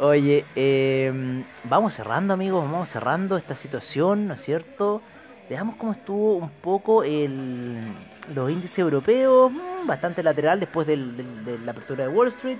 Oye, 0.00 0.44
eh, 0.56 1.44
vamos 1.64 1.94
cerrando, 1.94 2.34
amigos, 2.34 2.64
vamos 2.64 2.88
cerrando 2.88 3.36
esta 3.36 3.54
situación, 3.54 4.26
¿no 4.26 4.34
es 4.34 4.40
cierto? 4.40 5.02
Veamos 5.48 5.76
cómo 5.76 5.92
estuvo 5.92 6.36
un 6.36 6.50
poco 6.50 7.04
el, 7.04 7.92
los 8.34 8.50
índices 8.50 8.78
europeos, 8.78 9.52
mm, 9.52 9.86
bastante 9.86 10.22
lateral 10.22 10.58
después 10.58 10.86
de 10.86 10.96
la 10.96 11.70
apertura 11.70 12.06
de 12.06 12.10
Wall 12.10 12.28
Street, 12.28 12.58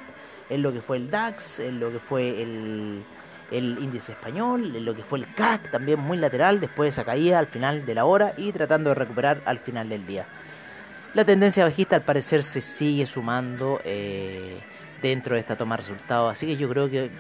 en 0.51 0.63
lo 0.63 0.73
que 0.73 0.81
fue 0.81 0.99
el 0.99 1.11
DAX, 1.11 1.61
en 1.61 1.81
lo 1.81 1.91
que 1.91 1.99
fue 1.99 2.43
el, 2.43 3.03
el 3.51 3.79
índice 3.81 4.13
español, 4.13 4.77
en 4.77 4.85
lo 4.85 4.95
que 4.95 5.03
fue 5.03 5.19
el 5.19 5.35
CAC, 5.35 5.71
también 5.71 6.01
muy 6.01 6.19
lateral 6.19 6.61
después 6.61 6.87
de 6.87 6.91
esa 6.91 7.05
caída 7.05 7.39
al 7.39 7.47
final 7.47 7.87
de 7.87 7.95
la 7.95 8.05
hora 8.05 8.35
y 8.37 8.53
tratando 8.53 8.91
de 8.91 8.95
recuperar 8.95 9.43
al 9.45 9.59
final 9.59 9.89
del 9.89 10.07
día. 10.07 10.27
La 11.15 11.25
tendencia 11.25 11.65
bajista 11.65 11.97
al 11.97 12.03
parecer 12.03 12.43
se 12.43 12.61
sigue 12.61 13.07
sumando 13.07 13.81
eh, 13.85 14.59
dentro 15.09 15.35
de 15.35 15.41
esta 15.41 15.57
toma 15.57 15.77
de 15.77 15.83
resultados, 15.83 16.33
así 16.33 16.47
que 16.47 16.57
yo 16.57 16.69
creo 16.69 16.91
que, 16.91 17.11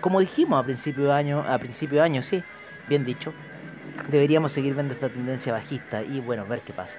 como 0.00 0.20
dijimos 0.20 0.60
a 0.60 0.64
principio 0.64 1.04
de 1.04 1.12
año, 1.12 1.44
a 1.46 1.58
principio 1.58 1.98
de 1.98 2.04
año, 2.04 2.22
sí, 2.22 2.42
bien 2.88 3.04
dicho, 3.04 3.32
deberíamos 4.08 4.52
seguir 4.52 4.74
viendo 4.74 4.94
esta 4.94 5.08
tendencia 5.08 5.52
bajista 5.52 6.02
y 6.02 6.20
bueno, 6.20 6.46
ver 6.46 6.60
qué 6.60 6.72
pasa. 6.72 6.98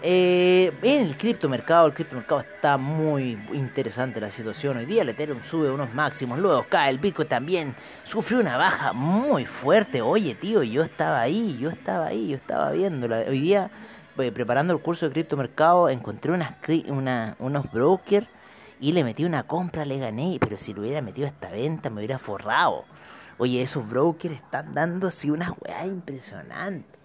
Eh, 0.00 0.72
en 0.82 1.02
el 1.02 1.16
criptomercado, 1.16 1.88
el 1.88 1.92
criptomercado 1.92 2.40
está 2.40 2.76
muy 2.76 3.36
interesante 3.52 4.20
la 4.20 4.30
situación. 4.30 4.76
Hoy 4.76 4.86
día 4.86 5.02
el 5.02 5.08
Ethereum 5.08 5.42
sube 5.42 5.70
unos 5.70 5.92
máximos, 5.92 6.38
luego 6.38 6.66
cae, 6.68 6.90
el 6.90 6.98
Bitcoin 6.98 7.28
también 7.28 7.74
sufrió 8.04 8.38
una 8.38 8.56
baja 8.56 8.92
muy 8.92 9.44
fuerte. 9.44 10.00
Oye, 10.00 10.36
tío, 10.36 10.62
yo 10.62 10.84
estaba 10.84 11.20
ahí, 11.20 11.58
yo 11.58 11.70
estaba 11.70 12.06
ahí, 12.06 12.28
yo 12.28 12.36
estaba 12.36 12.70
viéndola. 12.70 13.24
Hoy 13.28 13.40
día, 13.40 13.70
eh, 14.18 14.30
preparando 14.30 14.72
el 14.72 14.80
curso 14.80 15.06
de 15.06 15.12
criptomercado, 15.12 15.88
encontré 15.88 16.30
unas, 16.30 16.54
una, 16.86 17.34
unos 17.40 17.70
brokers 17.72 18.28
y 18.80 18.92
le 18.92 19.04
metí 19.04 19.24
una 19.24 19.44
compra, 19.44 19.84
le 19.84 19.98
gané, 19.98 20.38
pero 20.40 20.58
si 20.58 20.72
lo 20.72 20.82
hubiera 20.82 21.02
metido 21.02 21.26
a 21.26 21.30
esta 21.30 21.50
venta 21.50 21.90
me 21.90 21.98
hubiera 21.98 22.18
forrado. 22.18 22.84
Oye, 23.38 23.62
esos 23.62 23.88
brokers 23.88 24.34
están 24.34 24.74
dando 24.74 25.08
así 25.08 25.30
unas 25.30 25.52
weas 25.60 25.86
impresionantes. 25.86 26.98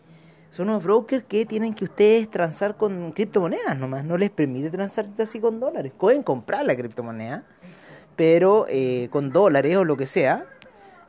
Son 0.50 0.70
unos 0.70 0.84
brokers 0.84 1.26
que 1.26 1.46
tienen 1.46 1.74
que 1.74 1.86
ustedes 1.86 2.30
transar 2.30 2.78
con 2.78 3.12
criptomonedas 3.12 3.78
nomás. 3.78 4.06
No 4.06 4.18
les 4.18 4.30
permite 4.30 4.70
transar 4.70 5.08
así 5.18 5.40
con 5.40 5.60
dólares. 5.60 5.92
Pueden 5.98 6.22
comprar 6.22 6.64
la 6.66 6.76
criptomoneda, 6.76 7.44
pero 8.16 8.68
eh, 8.70 9.10
con 9.12 9.32
dólares 9.32 9.76
o 9.78 9.84
lo 9.84 9.98
que 9.98 10.06
sea. 10.06 10.46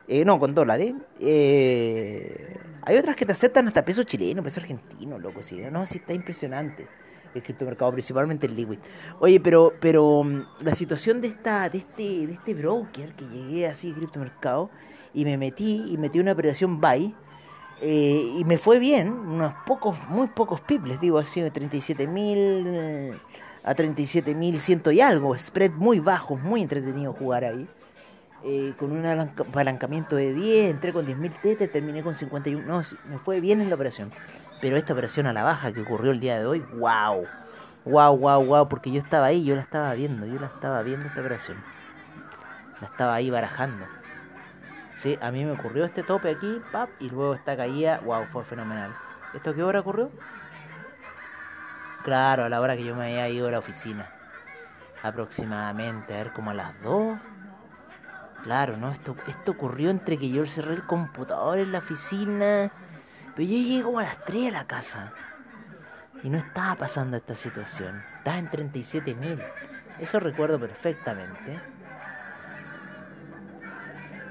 Eh, 0.07 0.25
no, 0.25 0.39
con 0.39 0.55
dólares. 0.55 0.93
Eh, 1.19 2.57
hay 2.81 2.97
otras 2.97 3.15
que 3.15 3.25
te 3.25 3.33
aceptan 3.33 3.67
hasta 3.67 3.85
peso 3.85 4.03
chileno, 4.03 4.41
peso 4.41 4.61
argentino, 4.61 5.19
loco. 5.19 5.43
Sí, 5.43 5.61
no, 5.71 5.85
sí 5.85 5.99
está 5.99 6.13
impresionante 6.13 6.87
el 7.35 7.43
criptomercado, 7.43 7.91
principalmente 7.91 8.47
el 8.47 8.55
liquid. 8.55 8.79
Oye, 9.19 9.39
pero, 9.39 9.73
pero 9.79 10.23
mm, 10.23 10.63
la 10.63 10.73
situación 10.73 11.21
de 11.21 11.29
esta, 11.29 11.69
de 11.69 11.79
este, 11.79 12.27
de 12.27 12.33
este 12.33 12.53
broker 12.53 13.13
que 13.15 13.25
llegué 13.25 13.67
así 13.67 13.91
criptomercado 13.91 14.69
y 15.13 15.25
me 15.25 15.37
metí 15.37 15.85
y 15.87 15.97
metí 15.97 16.19
una 16.19 16.33
operación 16.33 16.79
buy 16.81 17.13
eh, 17.81 18.35
y 18.37 18.45
me 18.45 18.57
fue 18.57 18.79
bien, 18.79 19.09
unos 19.09 19.53
pocos, 19.65 19.97
muy 20.09 20.27
pocos 20.27 20.61
pips, 20.61 20.87
les 20.87 21.01
digo 21.01 21.17
así, 21.17 21.41
de 21.41 21.51
37 21.51 22.07
mil 22.07 22.37
eh, 22.39 23.13
a 23.63 23.75
37 23.75 24.33
mil 24.33 24.61
ciento 24.61 24.91
y 24.91 25.01
algo, 25.01 25.37
spread 25.37 25.71
muy 25.71 25.99
bajo, 25.99 26.37
muy 26.37 26.61
entretenido 26.61 27.13
jugar 27.13 27.43
ahí. 27.43 27.67
Eh, 28.47 28.75
con 28.77 28.91
un 28.91 29.03
apalancamiento 29.07 30.15
de 30.15 30.31
10, 30.31 30.69
entré 30.69 30.93
con 30.93 31.03
10 31.03 31.17
mil 31.17 31.31
tetes, 31.31 31.71
terminé 31.71 32.03
con 32.03 32.13
51, 32.13 32.63
no, 32.63 32.83
me 33.09 33.17
fue 33.17 33.39
bien 33.39 33.59
en 33.59 33.69
la 33.69 33.75
operación. 33.75 34.11
Pero 34.61 34.77
esta 34.77 34.93
operación 34.93 35.25
a 35.25 35.33
la 35.33 35.41
baja 35.41 35.73
que 35.73 35.81
ocurrió 35.81 36.11
el 36.11 36.19
día 36.19 36.37
de 36.37 36.45
hoy, 36.45 36.59
wow, 36.75 37.25
wow, 37.85 38.15
wow, 38.15 38.45
wow, 38.45 38.69
porque 38.69 38.91
yo 38.91 38.99
estaba 38.99 39.25
ahí, 39.25 39.43
yo 39.43 39.55
la 39.55 39.63
estaba 39.63 39.91
viendo, 39.95 40.27
yo 40.27 40.39
la 40.39 40.45
estaba 40.45 40.83
viendo 40.83 41.07
esta 41.07 41.21
operación. 41.21 41.57
La 42.81 42.87
estaba 42.87 43.15
ahí 43.15 43.31
barajando. 43.31 43.87
Sí, 44.97 45.17
a 45.23 45.31
mí 45.31 45.43
me 45.43 45.53
ocurrió 45.53 45.83
este 45.83 46.03
tope 46.03 46.29
aquí, 46.29 46.61
pap, 46.71 46.89
y 46.99 47.09
luego 47.09 47.33
esta 47.33 47.57
caída, 47.57 47.99
wow, 48.05 48.25
fue 48.25 48.43
fenomenal. 48.43 48.95
¿Esto 49.33 49.55
qué 49.55 49.63
hora 49.63 49.79
ocurrió? 49.79 50.11
Claro, 52.03 52.45
a 52.45 52.49
la 52.49 52.61
hora 52.61 52.77
que 52.77 52.83
yo 52.83 52.95
me 52.95 53.05
había 53.05 53.27
ido 53.27 53.47
a 53.47 53.51
la 53.51 53.57
oficina. 53.57 54.07
Aproximadamente, 55.01 56.13
a 56.13 56.17
ver, 56.17 56.31
como 56.31 56.51
a 56.51 56.53
las 56.53 56.79
2. 56.83 57.17
Claro, 58.45 58.77
¿no? 58.77 58.91
Esto, 58.91 59.15
esto 59.27 59.53
ocurrió 59.53 59.89
entre 59.89 60.19
que 60.19 60.29
yo 60.29 60.45
cerré 60.45 60.75
el 60.75 60.85
computador 60.85 61.57
en 61.57 61.71
la 61.71 61.79
oficina. 61.79 62.71
Pero 63.35 63.49
yo 63.49 63.57
llegué 63.57 63.81
como 63.81 63.97
a 63.97 64.03
las 64.03 64.23
3 64.23 64.49
a 64.49 64.51
la 64.51 64.67
casa. 64.67 65.13
Y 66.21 66.29
no 66.29 66.37
estaba 66.37 66.75
pasando 66.75 67.17
esta 67.17 67.33
situación. 67.33 68.03
Estaba 68.19 68.37
en 68.37 68.51
37.000. 68.51 69.43
Eso 69.97 70.19
recuerdo 70.19 70.59
perfectamente. 70.59 71.59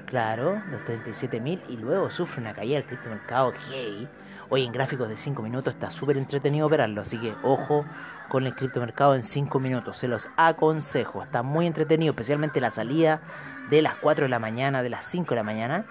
Claro, 0.07 0.63
los 0.71 0.83
37.000 0.83 1.63
y 1.71 1.77
luego 1.79 2.09
sufre 2.09 2.41
una 2.41 2.55
caída 2.55 2.77
del 2.77 2.87
criptomercado 2.87 3.53
hey. 3.69 4.09
Hoy 4.57 4.65
en 4.65 4.71
gráficos 4.71 5.09
de 5.09 5.17
5 5.17 5.43
minutos 5.43 5.75
está 5.75 5.91
súper 5.91 6.17
entretenido 6.17 6.69
operarlo, 6.69 7.01
así 7.01 7.19
que 7.19 7.35
ojo 7.43 7.85
con 8.29 8.47
el 8.47 8.55
criptomercado 8.55 9.17
en 9.17 9.25
5 9.25 9.59
minutos, 9.59 9.99
se 9.99 10.07
los 10.07 10.31
aconsejo, 10.37 11.25
está 11.25 11.43
muy 11.43 11.67
entretenido, 11.67 12.13
especialmente 12.13 12.61
la 12.61 12.71
salida 12.71 13.21
de 13.69 13.83
las 13.83 13.97
4 13.97 14.27
de 14.27 14.29
la 14.29 14.39
mañana, 14.39 14.85
de 14.85 14.91
las 14.91 15.07
5 15.07 15.31
de 15.31 15.35
la 15.35 15.43
mañana. 15.43 15.87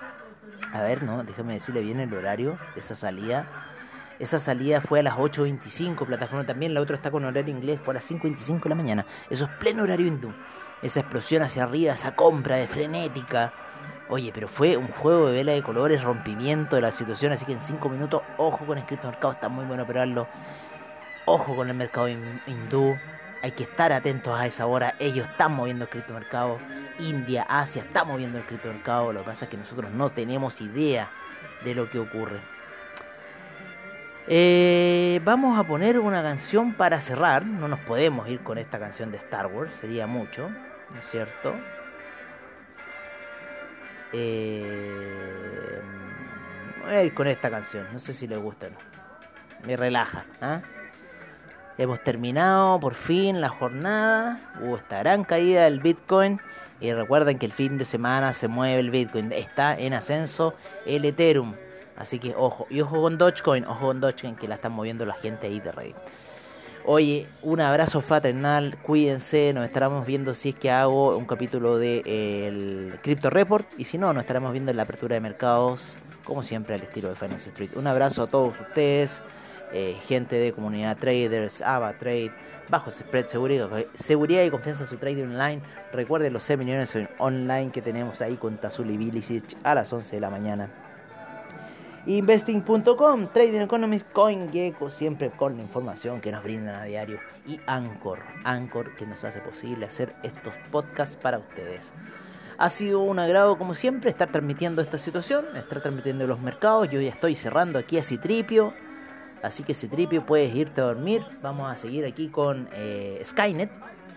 A 0.71 0.81
ver, 0.81 1.03
no, 1.03 1.25
déjame 1.25 1.51
decirle 1.51 1.81
bien 1.81 1.99
el 1.99 2.13
horario 2.13 2.57
de 2.73 2.79
esa 2.79 2.95
salida. 2.95 3.49
Esa 4.19 4.39
salida 4.39 4.79
fue 4.79 5.01
a 5.01 5.03
las 5.03 5.15
8.25, 5.15 6.05
plataforma 6.05 6.45
también, 6.45 6.73
la 6.73 6.79
otra 6.79 6.95
está 6.95 7.11
con 7.11 7.25
horario 7.25 7.53
inglés, 7.53 7.81
fue 7.83 7.91
a 7.91 7.95
las 7.95 8.09
5.25 8.09 8.63
de 8.63 8.69
la 8.69 8.75
mañana. 8.75 9.05
Eso 9.29 9.43
es 9.43 9.51
pleno 9.59 9.83
horario 9.83 10.07
hindú. 10.07 10.31
Esa 10.81 11.01
explosión 11.01 11.41
hacia 11.41 11.63
arriba, 11.63 11.91
esa 11.91 12.15
compra 12.15 12.55
de 12.55 12.67
frenética 12.67 13.51
Oye, 14.13 14.29
pero 14.31 14.47
fue 14.47 14.77
un 14.77 14.89
juego 14.89 15.29
de 15.29 15.37
vela 15.37 15.53
de 15.53 15.63
colores, 15.63 16.03
rompimiento 16.03 16.75
de 16.75 16.83
la 16.83 16.91
situación, 16.91 17.31
así 17.31 17.45
que 17.45 17.53
en 17.53 17.61
5 17.61 17.89
minutos, 17.89 18.21
ojo 18.37 18.63
con 18.63 18.77
el 18.77 18.85
criptomercado, 18.85 19.33
está 19.33 19.49
muy 19.49 19.65
bueno 19.65 19.81
operarlo. 19.81 20.27
Ojo 21.25 21.55
con 21.55 21.67
el 21.67 21.73
mercado 21.73 22.07
hindú, 22.07 22.95
hay 23.41 23.51
que 23.53 23.63
estar 23.63 23.91
atentos 23.91 24.39
a 24.39 24.45
esa 24.45 24.67
hora. 24.67 24.93
Ellos 24.99 25.27
están 25.27 25.53
moviendo 25.53 25.85
el 25.85 25.89
criptomercado. 25.89 26.59
India, 26.99 27.41
Asia, 27.49 27.81
está 27.81 28.03
moviendo 28.03 28.37
el 28.37 28.43
criptomercado. 28.43 29.13
Lo 29.13 29.21
que 29.21 29.25
pasa 29.25 29.45
es 29.45 29.49
que 29.49 29.57
nosotros 29.57 29.89
no 29.89 30.11
tenemos 30.11 30.61
idea 30.61 31.09
de 31.63 31.73
lo 31.73 31.89
que 31.89 31.97
ocurre. 31.97 32.39
Eh, 34.27 35.21
vamos 35.23 35.57
a 35.57 35.63
poner 35.63 35.97
una 35.97 36.21
canción 36.21 36.73
para 36.73 37.01
cerrar. 37.01 37.47
No 37.47 37.67
nos 37.67 37.79
podemos 37.79 38.29
ir 38.29 38.41
con 38.41 38.59
esta 38.59 38.77
canción 38.77 39.09
de 39.09 39.17
Star 39.17 39.47
Wars, 39.47 39.71
sería 39.81 40.05
mucho, 40.05 40.51
¿no 40.91 40.99
es 40.99 41.07
cierto? 41.07 41.55
Eh, 44.13 45.81
voy 46.83 46.93
a 46.93 47.03
ir 47.03 47.13
con 47.13 47.27
esta 47.27 47.49
canción, 47.49 47.87
no 47.91 47.99
sé 47.99 48.13
si 48.13 48.27
le 48.27 48.37
gusta 48.37 48.67
o 48.67 48.69
no. 48.69 48.77
Me 49.65 49.75
relaja. 49.75 50.25
¿ah? 50.41 50.61
Hemos 51.77 52.03
terminado 52.03 52.79
por 52.79 52.93
fin 52.93 53.41
la 53.41 53.49
jornada. 53.49 54.39
Hubo 54.61 54.77
esta 54.77 54.99
gran 54.99 55.23
caída 55.23 55.63
del 55.63 55.79
Bitcoin. 55.79 56.39
Y 56.79 56.91
recuerden 56.91 57.39
que 57.39 57.45
el 57.45 57.53
fin 57.53 57.77
de 57.77 57.85
semana 57.85 58.33
se 58.33 58.47
mueve 58.47 58.79
el 58.79 58.91
Bitcoin. 58.91 59.31
Está 59.31 59.79
en 59.79 59.93
ascenso 59.93 60.53
el 60.85 61.05
Ethereum. 61.05 61.55
Así 61.97 62.19
que 62.19 62.35
ojo. 62.35 62.67
Y 62.69 62.81
ojo 62.81 63.01
con 63.01 63.17
Dogecoin. 63.17 63.65
Ojo 63.65 63.87
con 63.87 64.01
Dogecoin 64.01 64.35
que 64.35 64.47
la 64.47 64.55
están 64.55 64.73
moviendo 64.73 65.05
la 65.05 65.15
gente 65.15 65.47
ahí 65.47 65.59
de 65.59 65.71
Reddit. 65.71 65.95
Oye, 66.85 67.27
un 67.43 67.61
abrazo 67.61 68.01
fraternal, 68.01 68.77
cuídense, 68.81 69.53
nos 69.53 69.63
estaremos 69.63 70.05
viendo 70.05 70.33
si 70.33 70.49
es 70.49 70.55
que 70.55 70.69
hago 70.69 71.17
un 71.17 71.23
capítulo 71.23 71.77
de 71.77 72.01
el 72.45 72.99
Crypto 73.01 73.29
Report 73.29 73.65
y 73.77 73.85
si 73.85 73.97
no, 73.97 74.11
nos 74.11 74.23
estaremos 74.23 74.51
viendo 74.51 74.69
en 74.69 74.75
la 74.75 74.83
apertura 74.83 75.13
de 75.13 75.21
mercados, 75.21 75.97
como 76.25 76.43
siempre 76.43 76.75
al 76.75 76.81
estilo 76.81 77.07
de 77.07 77.15
Finance 77.15 77.51
Street. 77.51 77.69
Un 77.77 77.87
abrazo 77.87 78.23
a 78.23 78.27
todos 78.27 78.53
ustedes, 78.59 79.21
eh, 79.71 79.95
gente 80.09 80.35
de 80.35 80.51
comunidad 80.51 80.97
traders, 80.97 81.61
Ava 81.61 81.93
Trade, 81.93 82.33
bajo 82.67 82.91
spread, 82.91 83.27
seguridad, 83.27 83.69
seguridad 83.93 84.43
y 84.43 84.49
confianza 84.49 84.83
en 84.83 84.89
su 84.89 84.97
trading 84.97 85.23
online. 85.23 85.61
Recuerden 85.93 86.33
los 86.33 86.43
seminarios 86.43 86.93
online 87.17 87.71
que 87.71 87.81
tenemos 87.81 88.19
ahí 88.21 88.35
con 88.35 88.57
Tazul 88.57 88.91
y 88.91 88.97
Bilicic 88.97 89.55
a 89.63 89.73
las 89.73 89.93
11 89.93 90.17
de 90.17 90.19
la 90.19 90.29
mañana. 90.29 90.69
Investing.com, 92.05 93.27
Trading 93.31 93.61
Economics, 93.61 94.05
CoinGecko, 94.11 94.89
siempre 94.89 95.31
con 95.31 95.55
la 95.55 95.63
información 95.63 96.19
que 96.19 96.33
nos 96.33 96.43
brindan 96.43 96.75
a 96.75 96.83
diario. 96.83 97.19
Y 97.47 97.61
Anchor, 97.65 98.19
Anchor 98.43 98.93
que 98.97 99.05
nos 99.05 99.23
hace 99.23 99.39
posible 99.39 99.85
hacer 99.85 100.13
estos 100.21 100.53
podcasts 100.69 101.15
para 101.15 101.37
ustedes. 101.37 101.93
Ha 102.57 102.69
sido 102.69 102.99
un 102.99 103.19
agrado, 103.19 103.57
como 103.57 103.73
siempre, 103.73 104.09
estar 104.09 104.29
transmitiendo 104.29 104.81
esta 104.81 104.97
situación, 104.97 105.45
estar 105.55 105.79
transmitiendo 105.79 106.27
los 106.27 106.41
mercados. 106.41 106.89
Yo 106.89 106.99
ya 106.99 107.09
estoy 107.09 107.35
cerrando 107.35 107.79
aquí 107.79 107.97
a 107.97 108.03
Citripio. 108.03 108.73
Así 109.41 109.63
que 109.63 109.73
Citripio, 109.73 110.25
puedes 110.25 110.53
irte 110.53 110.81
a 110.81 110.85
dormir. 110.85 111.23
Vamos 111.41 111.71
a 111.71 111.77
seguir 111.77 112.05
aquí 112.05 112.27
con 112.27 112.67
eh, 112.73 113.21
Skynet, 113.23 113.71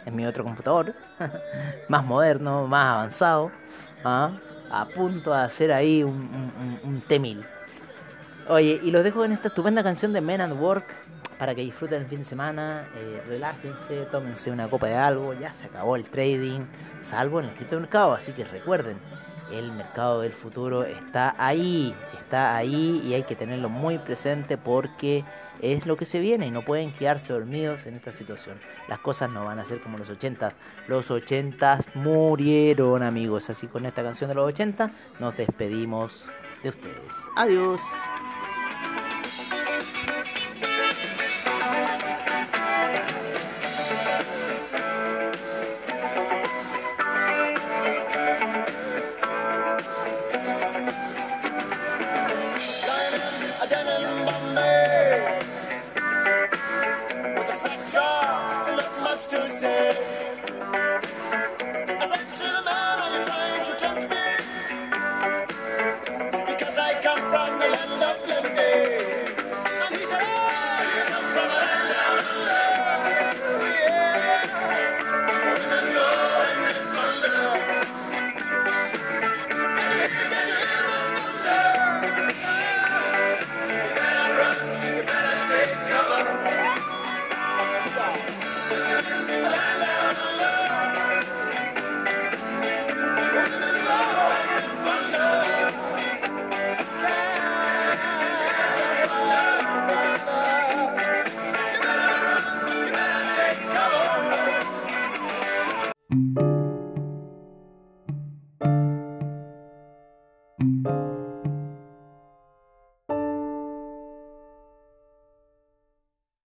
en 0.04 0.16
mi 0.16 0.26
otro 0.26 0.42
computador. 0.42 0.92
más 1.88 2.04
moderno, 2.04 2.66
más 2.66 2.94
avanzado. 2.94 3.52
¿ah? 4.04 4.32
A 4.70 4.86
punto 4.86 5.30
de 5.30 5.38
hacer 5.38 5.72
ahí 5.72 6.02
un, 6.02 6.14
un, 6.14 6.80
un 6.82 7.02
T1000. 7.02 7.55
Oye, 8.48 8.80
y 8.80 8.92
los 8.92 9.02
dejo 9.02 9.24
en 9.24 9.32
esta 9.32 9.48
estupenda 9.48 9.82
canción 9.82 10.12
de 10.12 10.20
Men 10.20 10.40
and 10.40 10.60
Work 10.60 10.84
para 11.36 11.52
que 11.54 11.62
disfruten 11.62 12.02
el 12.02 12.06
fin 12.06 12.20
de 12.20 12.24
semana, 12.24 12.88
eh, 12.94 13.20
relájense, 13.26 14.06
tómense 14.12 14.52
una 14.52 14.68
copa 14.68 14.86
de 14.86 14.94
algo, 14.94 15.34
ya 15.34 15.52
se 15.52 15.66
acabó 15.66 15.96
el 15.96 16.08
trading, 16.08 16.60
salvo 17.02 17.40
en 17.40 17.46
el 17.46 17.80
mercado, 17.80 18.14
así 18.14 18.30
que 18.32 18.44
recuerden, 18.44 18.98
el 19.50 19.72
mercado 19.72 20.20
del 20.20 20.32
futuro 20.32 20.84
está 20.84 21.34
ahí, 21.38 21.92
está 22.18 22.56
ahí 22.56 23.02
y 23.04 23.14
hay 23.14 23.24
que 23.24 23.34
tenerlo 23.34 23.68
muy 23.68 23.98
presente 23.98 24.56
porque 24.56 25.24
es 25.60 25.84
lo 25.84 25.96
que 25.96 26.04
se 26.04 26.20
viene 26.20 26.46
y 26.46 26.50
no 26.52 26.62
pueden 26.62 26.92
quedarse 26.92 27.32
dormidos 27.32 27.86
en 27.86 27.94
esta 27.94 28.12
situación. 28.12 28.58
Las 28.88 29.00
cosas 29.00 29.32
no 29.32 29.44
van 29.44 29.58
a 29.58 29.64
ser 29.64 29.80
como 29.80 29.98
los 29.98 30.10
80. 30.10 30.52
Los 30.88 31.10
80 31.10 31.78
murieron 31.94 33.02
amigos, 33.02 33.50
así 33.50 33.66
con 33.66 33.86
esta 33.86 34.02
canción 34.02 34.28
de 34.28 34.34
los 34.34 34.46
80 34.48 34.90
nos 35.18 35.36
despedimos 35.36 36.28
de 36.62 36.70
ustedes. 36.70 37.12
Adiós. 37.36 37.80